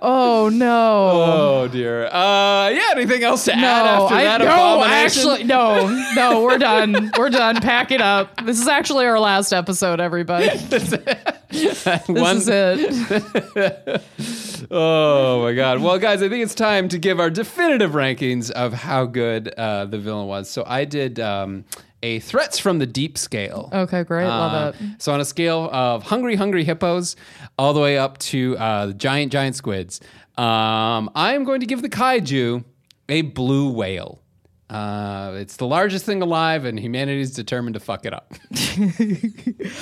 [0.00, 1.10] Oh no.
[1.64, 2.06] oh dear.
[2.06, 2.90] Uh, yeah.
[2.92, 5.30] Anything else to add no, after I that no, abomination?
[5.30, 7.10] actually no, no, we're done.
[7.18, 7.56] We're done.
[7.60, 8.46] Pack it up.
[8.46, 10.48] This is actually our last episode, everybody.
[11.50, 14.02] This One- is it.
[14.70, 15.80] Oh my god.
[15.82, 19.86] Well, guys, I think it's time to give our definitive rankings of how good uh,
[19.86, 20.48] the villain was.
[20.48, 21.64] So I did um,
[22.02, 23.68] a threats from the deep scale.
[23.72, 24.26] Okay, great.
[24.26, 25.02] Love Uh, it.
[25.02, 27.14] So on a scale of hungry, hungry hippos,
[27.58, 30.00] all the way up to uh, the giant, giant squids,
[30.38, 32.64] um, I am going to give the kaiju
[33.08, 34.22] a blue whale.
[34.70, 38.32] Uh, it's the largest thing alive, and humanity is determined to fuck it up.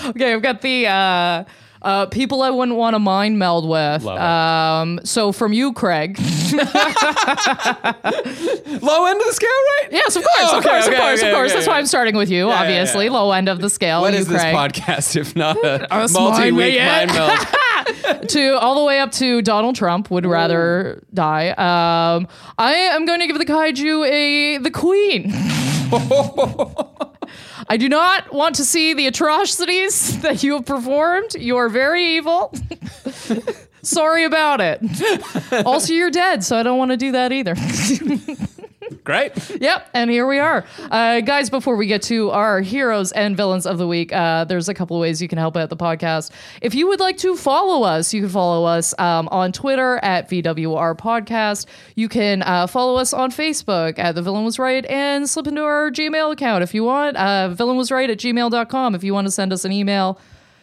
[0.06, 1.44] Okay, I've got the uh
[1.82, 4.04] uh, people I wouldn't want to mind meld with.
[4.06, 6.18] Um, so from you, Craig.
[6.18, 6.24] Low
[9.06, 9.88] end of the scale, right?
[9.90, 11.50] Yes, of course, Oh, of okay, course, okay, of course, okay, of course.
[11.50, 13.04] okay, That's why I'm starting with you, yeah, obviously.
[13.06, 13.10] yeah.
[13.12, 14.00] Low end of the scale.
[14.00, 14.54] What you, is this Craig.
[14.54, 17.28] podcast if not a Us multi-week mind mind
[18.08, 18.28] meld?
[18.30, 21.50] to all the way up to Donald Trump would rather die.
[21.50, 25.32] Um, I am going to give the kaiju a the queen.
[27.70, 31.34] I do not want to see the atrocities that you have performed.
[31.34, 32.52] You are very evil.
[33.82, 34.80] Sorry about it.
[35.64, 37.54] Also, you're dead, so I don't want to do that either.
[39.04, 39.32] Great.
[39.60, 40.64] Yep, and here we are.
[40.90, 44.68] Uh, guys, before we get to our heroes and villains of the week, uh, there's
[44.68, 46.30] a couple of ways you can help out the podcast.
[46.62, 50.30] If you would like to follow us, you can follow us um, on Twitter at
[50.30, 51.66] VWR Podcast.
[51.96, 55.62] You can uh, follow us on Facebook at The Villain Was Right and slip into
[55.62, 57.16] our Gmail account if you want.
[57.16, 60.20] Uh, villain was right at gmail.com if you want to send us an email.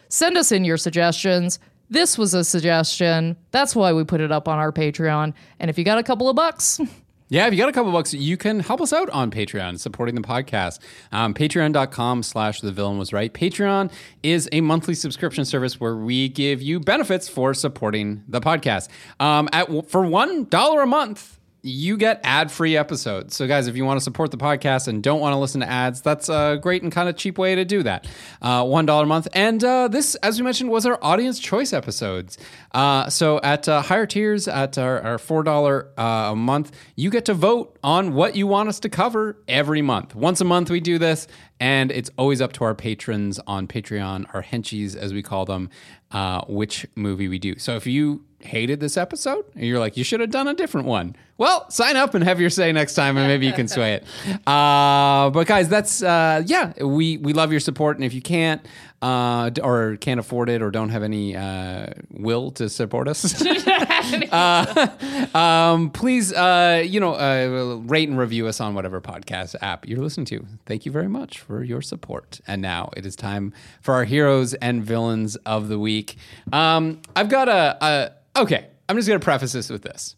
[0.08, 1.58] Send us in your suggestions.
[1.90, 3.36] This was a suggestion.
[3.52, 5.34] That's why we put it up on our Patreon.
[5.60, 6.80] And if you got a couple of bucks,
[7.28, 10.14] Yeah, if you got a couple bucks, you can help us out on Patreon, supporting
[10.14, 10.78] the podcast.
[11.10, 13.32] Um, Patreon.com slash the villain was right.
[13.34, 13.90] Patreon
[14.22, 18.88] is a monthly subscription service where we give you benefits for supporting the podcast.
[19.18, 23.34] Um, at for one dollar a month, you get ad-free episodes.
[23.34, 25.68] So, guys, if you want to support the podcast and don't want to listen to
[25.68, 28.06] ads, that's a great and kind of cheap way to do that.
[28.40, 31.72] Uh, one dollar a month, and uh, this, as we mentioned, was our audience choice
[31.72, 32.38] episodes.
[32.72, 37.10] Uh, so, at uh, higher tiers, at our, our four dollar uh, a month, you
[37.10, 40.12] get to vote on what you want us to cover every month.
[40.16, 41.28] Once a month, we do this,
[41.60, 45.70] and it's always up to our patrons on Patreon, our henchies as we call them,
[46.10, 47.56] uh, which movie we do.
[47.60, 50.86] So, if you hated this episode and you're like you should have done a different
[50.86, 53.94] one well sign up and have your say next time and maybe you can sway
[53.94, 54.04] it
[54.46, 58.64] uh, but guys that's uh, yeah we we love your support and if you can't
[59.06, 63.42] uh, or can't afford it or don't have any uh, will to support us.
[64.06, 69.86] Uh, um, please uh, you know uh, rate and review us on whatever podcast app
[69.88, 70.46] you're listening to.
[70.64, 72.40] Thank you very much for your support.
[72.46, 76.16] And now it is time for our heroes and villains of the week.
[76.52, 80.14] Um, i've got a, a okay i'm just going to preface this with this.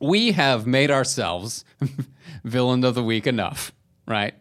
[0.00, 1.64] We have made ourselves
[2.44, 3.72] villain of the week enough
[4.06, 4.34] right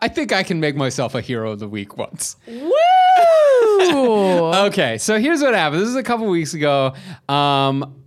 [0.00, 2.70] i think i can make myself a hero of the week once Woo!
[3.80, 5.80] Okay, so here's what happened.
[5.80, 6.94] This is a couple weeks ago.
[7.28, 8.02] Um,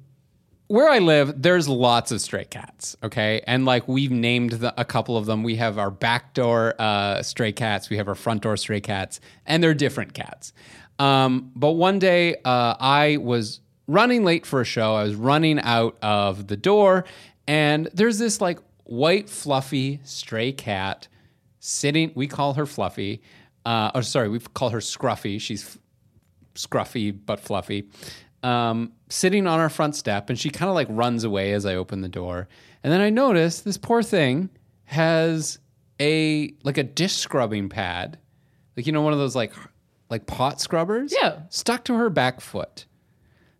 [0.67, 2.95] where I live, there's lots of stray cats.
[3.03, 5.43] Okay, and like we've named the, a couple of them.
[5.43, 7.89] We have our back door uh, stray cats.
[7.89, 10.53] We have our front door stray cats, and they're different cats.
[10.99, 14.95] Um, but one day, uh, I was running late for a show.
[14.95, 17.05] I was running out of the door,
[17.47, 21.07] and there's this like white, fluffy, stray cat
[21.61, 22.11] sitting.
[22.13, 23.21] We call her Fluffy.
[23.63, 25.39] Uh, or sorry, we call her Scruffy.
[25.39, 25.77] She's f-
[26.55, 27.87] scruffy but fluffy.
[28.43, 31.75] Um, sitting on our front step, and she kind of like runs away as I
[31.75, 32.47] open the door.
[32.83, 34.49] And then I notice this poor thing
[34.85, 35.59] has
[35.99, 38.17] a like a dish scrubbing pad,
[38.75, 39.53] like you know one of those like
[40.09, 41.13] like pot scrubbers.
[41.15, 41.41] Yeah.
[41.49, 42.87] stuck to her back foot.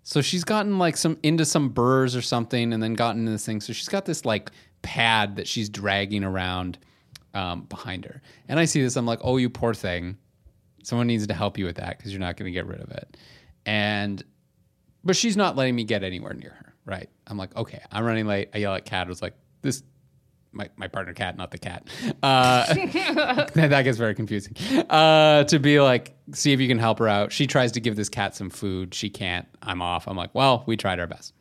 [0.01, 3.45] So she's gotten like some into some burrs or something, and then gotten into this
[3.45, 3.61] thing.
[3.61, 4.49] So she's got this like
[4.81, 6.79] pad that she's dragging around
[7.33, 8.21] um, behind her.
[8.47, 10.17] And I see this, I'm like, oh, you poor thing.
[10.83, 12.89] Someone needs to help you with that because you're not going to get rid of
[12.91, 13.17] it.
[13.65, 14.23] And
[15.03, 16.73] but she's not letting me get anywhere near her.
[16.85, 17.09] Right?
[17.27, 18.49] I'm like, okay, I'm running late.
[18.53, 19.07] I yell at Cat.
[19.07, 19.83] I was like, this.
[20.53, 21.87] My, my partner cat, not the cat.
[22.21, 22.65] Uh,
[23.55, 24.53] that gets very confusing.
[24.89, 27.31] Uh, to be like, see if you can help her out.
[27.31, 28.93] She tries to give this cat some food.
[28.93, 29.47] She can't.
[29.61, 30.09] I'm off.
[30.09, 31.33] I'm like, well, we tried our best.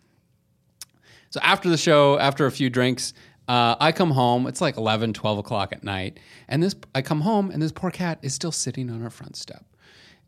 [1.31, 3.13] So after the show, after a few drinks,
[3.51, 4.47] uh, I come home.
[4.47, 6.21] It's like 11, 12 o'clock at night.
[6.47, 9.35] And this, I come home and this poor cat is still sitting on her front
[9.35, 9.65] step.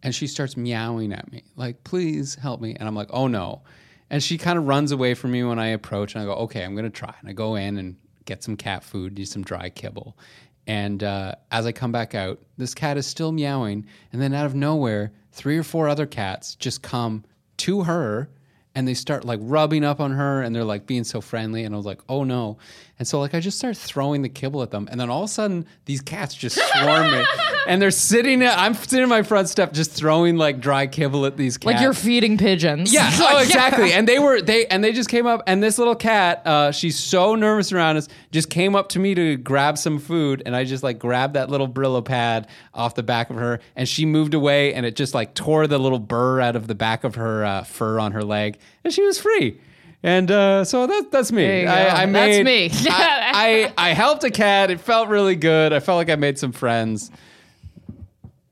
[0.02, 2.74] And she starts meowing at me, like, please help me.
[2.74, 3.62] And I'm like, oh no.
[4.10, 6.16] And she kind of runs away from me when I approach.
[6.16, 7.14] And I go, okay, I'm going to try.
[7.20, 7.94] And I go in and
[8.24, 10.18] get some cat food, do some dry kibble.
[10.66, 13.86] And uh, as I come back out, this cat is still meowing.
[14.12, 17.24] And then out of nowhere, three or four other cats just come
[17.58, 18.30] to her
[18.74, 21.74] and they start like rubbing up on her and they're like being so friendly and
[21.74, 22.56] i was like oh no
[23.02, 25.28] and so like i just start throwing the kibble at them and then all of
[25.28, 27.24] a sudden these cats just swarm me
[27.66, 31.36] and they're sitting i'm sitting in my front step just throwing like dry kibble at
[31.36, 32.94] these cats Like you're feeding pigeons.
[32.94, 33.10] yeah.
[33.34, 33.92] Oh, exactly.
[33.92, 36.96] And they were they and they just came up and this little cat, uh, she's
[36.96, 40.62] so nervous around us, just came up to me to grab some food, and I
[40.64, 44.34] just like grabbed that little Brillo pad off the back of her, and she moved
[44.34, 47.44] away, and it just like tore the little burr out of the back of her
[47.44, 49.58] uh, fur on her leg, and she was free.
[50.02, 51.42] And uh, so that, that's me.
[51.42, 51.72] There you go.
[51.72, 52.70] I, I That's me.
[52.90, 54.70] I, I I helped a cat.
[54.70, 55.72] It felt really good.
[55.72, 57.10] I felt like I made some friends.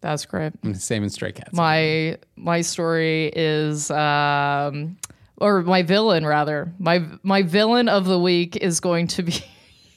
[0.01, 0.53] That's great.
[0.74, 1.53] Same in Stray Cats.
[1.53, 4.96] My my story is um
[5.38, 6.72] or my villain rather.
[6.78, 9.42] My my villain of the week is going to be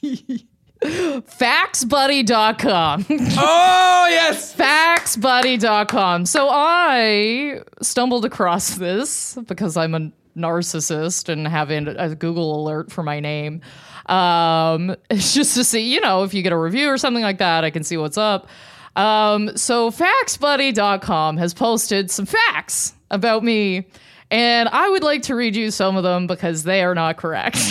[0.82, 3.06] faxbuddy.com.
[3.10, 4.54] oh yes.
[4.56, 6.26] faxbuddy.com.
[6.26, 13.02] So I stumbled across this because I'm a narcissist and having a Google alert for
[13.02, 13.60] my name.
[14.06, 17.64] Um, just to see, you know, if you get a review or something like that,
[17.64, 18.48] I can see what's up.
[18.96, 23.86] Um, so faxbuddy.com has posted some facts about me.
[24.30, 27.56] And I would like to read you some of them because they are not correct.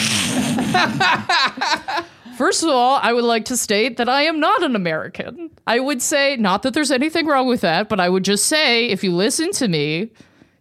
[2.37, 5.51] First of all, I would like to state that I am not an American.
[5.67, 8.87] I would say, not that there's anything wrong with that, but I would just say,
[8.87, 10.11] if you listen to me,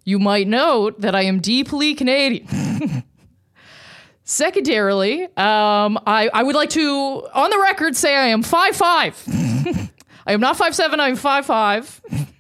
[0.05, 3.05] you might note that I am deeply Canadian.
[4.25, 9.91] Secondarily, um, I, I would like to, on the record, say I am 5'5.
[10.27, 12.31] I am not 5'7, I am 5'5.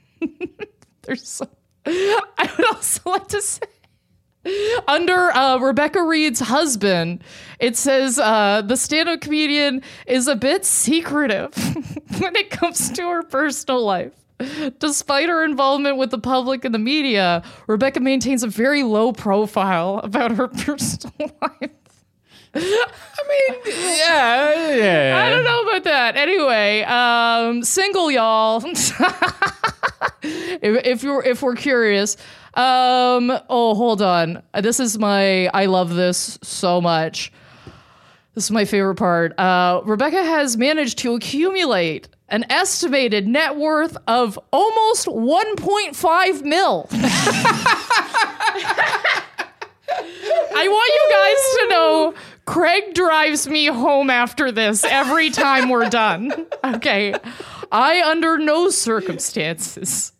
[1.02, 1.48] There's so,
[1.84, 3.66] I would also like to say,
[4.88, 7.22] under uh, Rebecca Reed's husband,
[7.58, 11.54] it says uh, the stand up comedian is a bit secretive
[12.18, 14.21] when it comes to her personal life.
[14.78, 20.00] Despite her involvement with the public and the media, Rebecca maintains a very low profile
[20.02, 21.70] about her personal life.
[22.54, 25.24] I mean, yeah, yeah.
[25.24, 26.16] I don't know about that.
[26.16, 28.62] Anyway, um, single y'all.
[30.22, 32.18] if, if you're if we're curious,
[32.54, 34.42] um, oh hold on.
[34.60, 35.46] This is my.
[35.48, 37.32] I love this so much.
[38.34, 39.38] This is my favorite part.
[39.38, 46.88] Uh, Rebecca has managed to accumulate an estimated net worth of almost 1.5 mil.
[50.54, 52.14] I want you guys to know
[52.46, 56.46] Craig drives me home after this every time we're done.
[56.64, 57.14] Okay.
[57.70, 60.12] I under no circumstances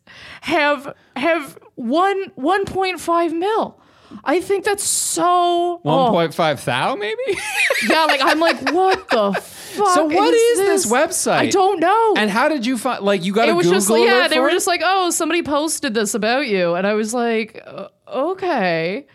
[0.42, 3.80] have have one 1.5 mil.
[4.24, 7.20] I think that's so One point five thou, maybe.
[7.88, 9.94] yeah, like I'm like, what the fuck?
[9.94, 11.32] so what is this website?
[11.32, 12.14] I don't know.
[12.16, 13.04] And how did you find?
[13.04, 14.52] Like you got it was Google just like, yeah, they were it?
[14.52, 19.06] just like, oh, somebody posted this about you, and I was like, uh, okay.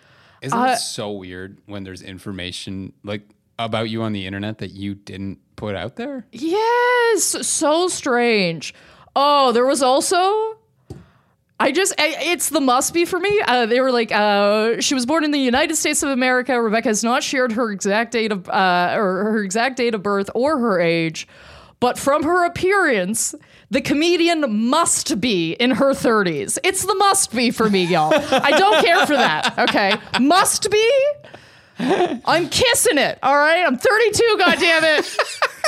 [0.42, 3.24] Isn't uh, it so weird when there's information like
[3.58, 6.26] about you on the internet that you didn't put out there?
[6.32, 8.74] Yes, so strange.
[9.16, 10.60] Oh, there was also.
[11.60, 13.42] I just, it's the must be for me.
[13.48, 16.62] Uh, they were like, uh, she was born in the United States of America.
[16.62, 20.30] Rebecca has not shared her exact date of, uh, or her exact date of birth
[20.36, 21.28] or her age,
[21.80, 23.34] but from her appearance,
[23.72, 26.58] the comedian must be in her 30s.
[26.64, 28.14] It's the must be for me, y'all.
[28.14, 29.58] I don't care for that.
[29.58, 31.02] Okay, must be.
[31.80, 33.20] I'm kissing it.
[33.22, 33.64] All right.
[33.64, 34.36] I'm 32.
[34.40, 35.18] God damn it.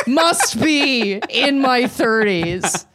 [0.08, 2.86] Must be in my 30s.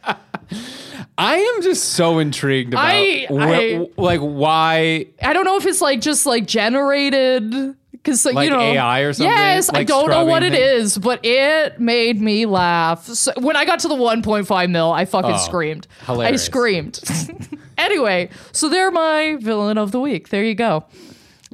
[1.17, 5.65] I am just so intrigued about I- wh- I- like why I don't know if
[5.65, 9.31] it's like just like generated because like, Like you know AI or something?
[9.35, 13.05] Yes, I don't know what it is, but it made me laugh.
[13.05, 15.87] So when I got to the 1.5 mil, I fucking Oh, screamed.
[16.05, 16.41] hilarious.
[16.41, 16.99] I screamed.
[17.77, 20.29] anyway, so they're my villain of the week.
[20.29, 20.85] There you go.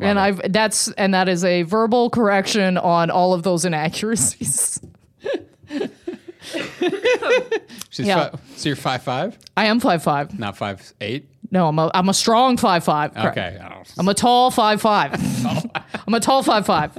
[0.02, 0.22] and it.
[0.22, 4.82] I've that's and that is a verbal correction on all of those inaccuracies.
[7.90, 8.30] she's Yeah.
[8.30, 10.38] fi- so you're five five, I am five five.
[10.38, 11.28] not five eight.
[11.54, 13.16] No, I'm a I'm a strong five five.
[13.18, 13.60] Okay.
[13.98, 15.12] I'm a tall five five.
[16.08, 16.96] I'm a tall five five.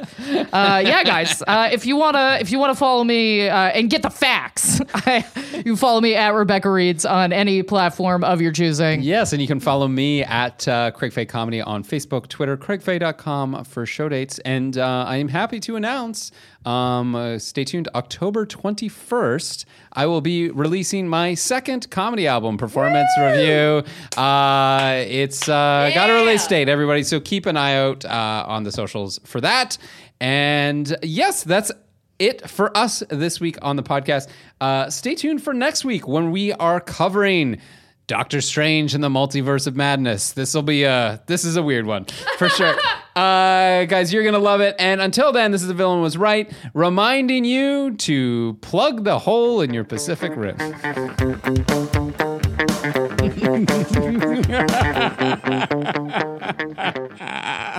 [0.53, 1.43] Uh, yeah, guys.
[1.47, 5.25] Uh, if you wanna if you wanna follow me uh, and get the facts, I,
[5.57, 9.01] you can follow me at Rebecca Reads on any platform of your choosing.
[9.03, 13.65] Yes, and you can follow me at uh, Craig Fay Comedy on Facebook, Twitter, craigfay.com
[13.65, 14.39] for show dates.
[14.41, 16.31] And uh, I am happy to announce,
[16.65, 23.09] um, uh, stay tuned, October 21st, I will be releasing my second comedy album performance
[23.19, 23.83] review.
[24.17, 27.03] Uh, it's uh, got a release date, everybody.
[27.03, 29.77] So keep an eye out uh, on the socials for that.
[30.21, 31.73] And yes, that's
[32.19, 34.29] it for us this week on the podcast.
[34.61, 37.59] Uh, stay tuned for next week when we are covering
[38.07, 40.33] Doctor Strange and the Multiverse of Madness.
[40.33, 42.75] This will be a this is a weird one for sure.
[43.17, 44.77] uh, guys, you're gonna love it.
[44.79, 49.61] And until then, this is the villain was right, reminding you to plug the hole
[49.61, 50.57] in your Pacific Rim.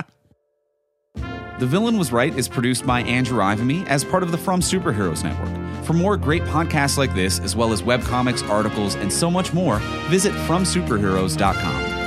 [1.64, 5.24] The Villain Was Right is produced by Andrew Ivimey as part of the From Superheroes
[5.24, 5.48] Network.
[5.86, 9.78] For more great podcasts like this, as well as webcomics, articles, and so much more,
[10.10, 12.03] visit FromSuperheroes.com.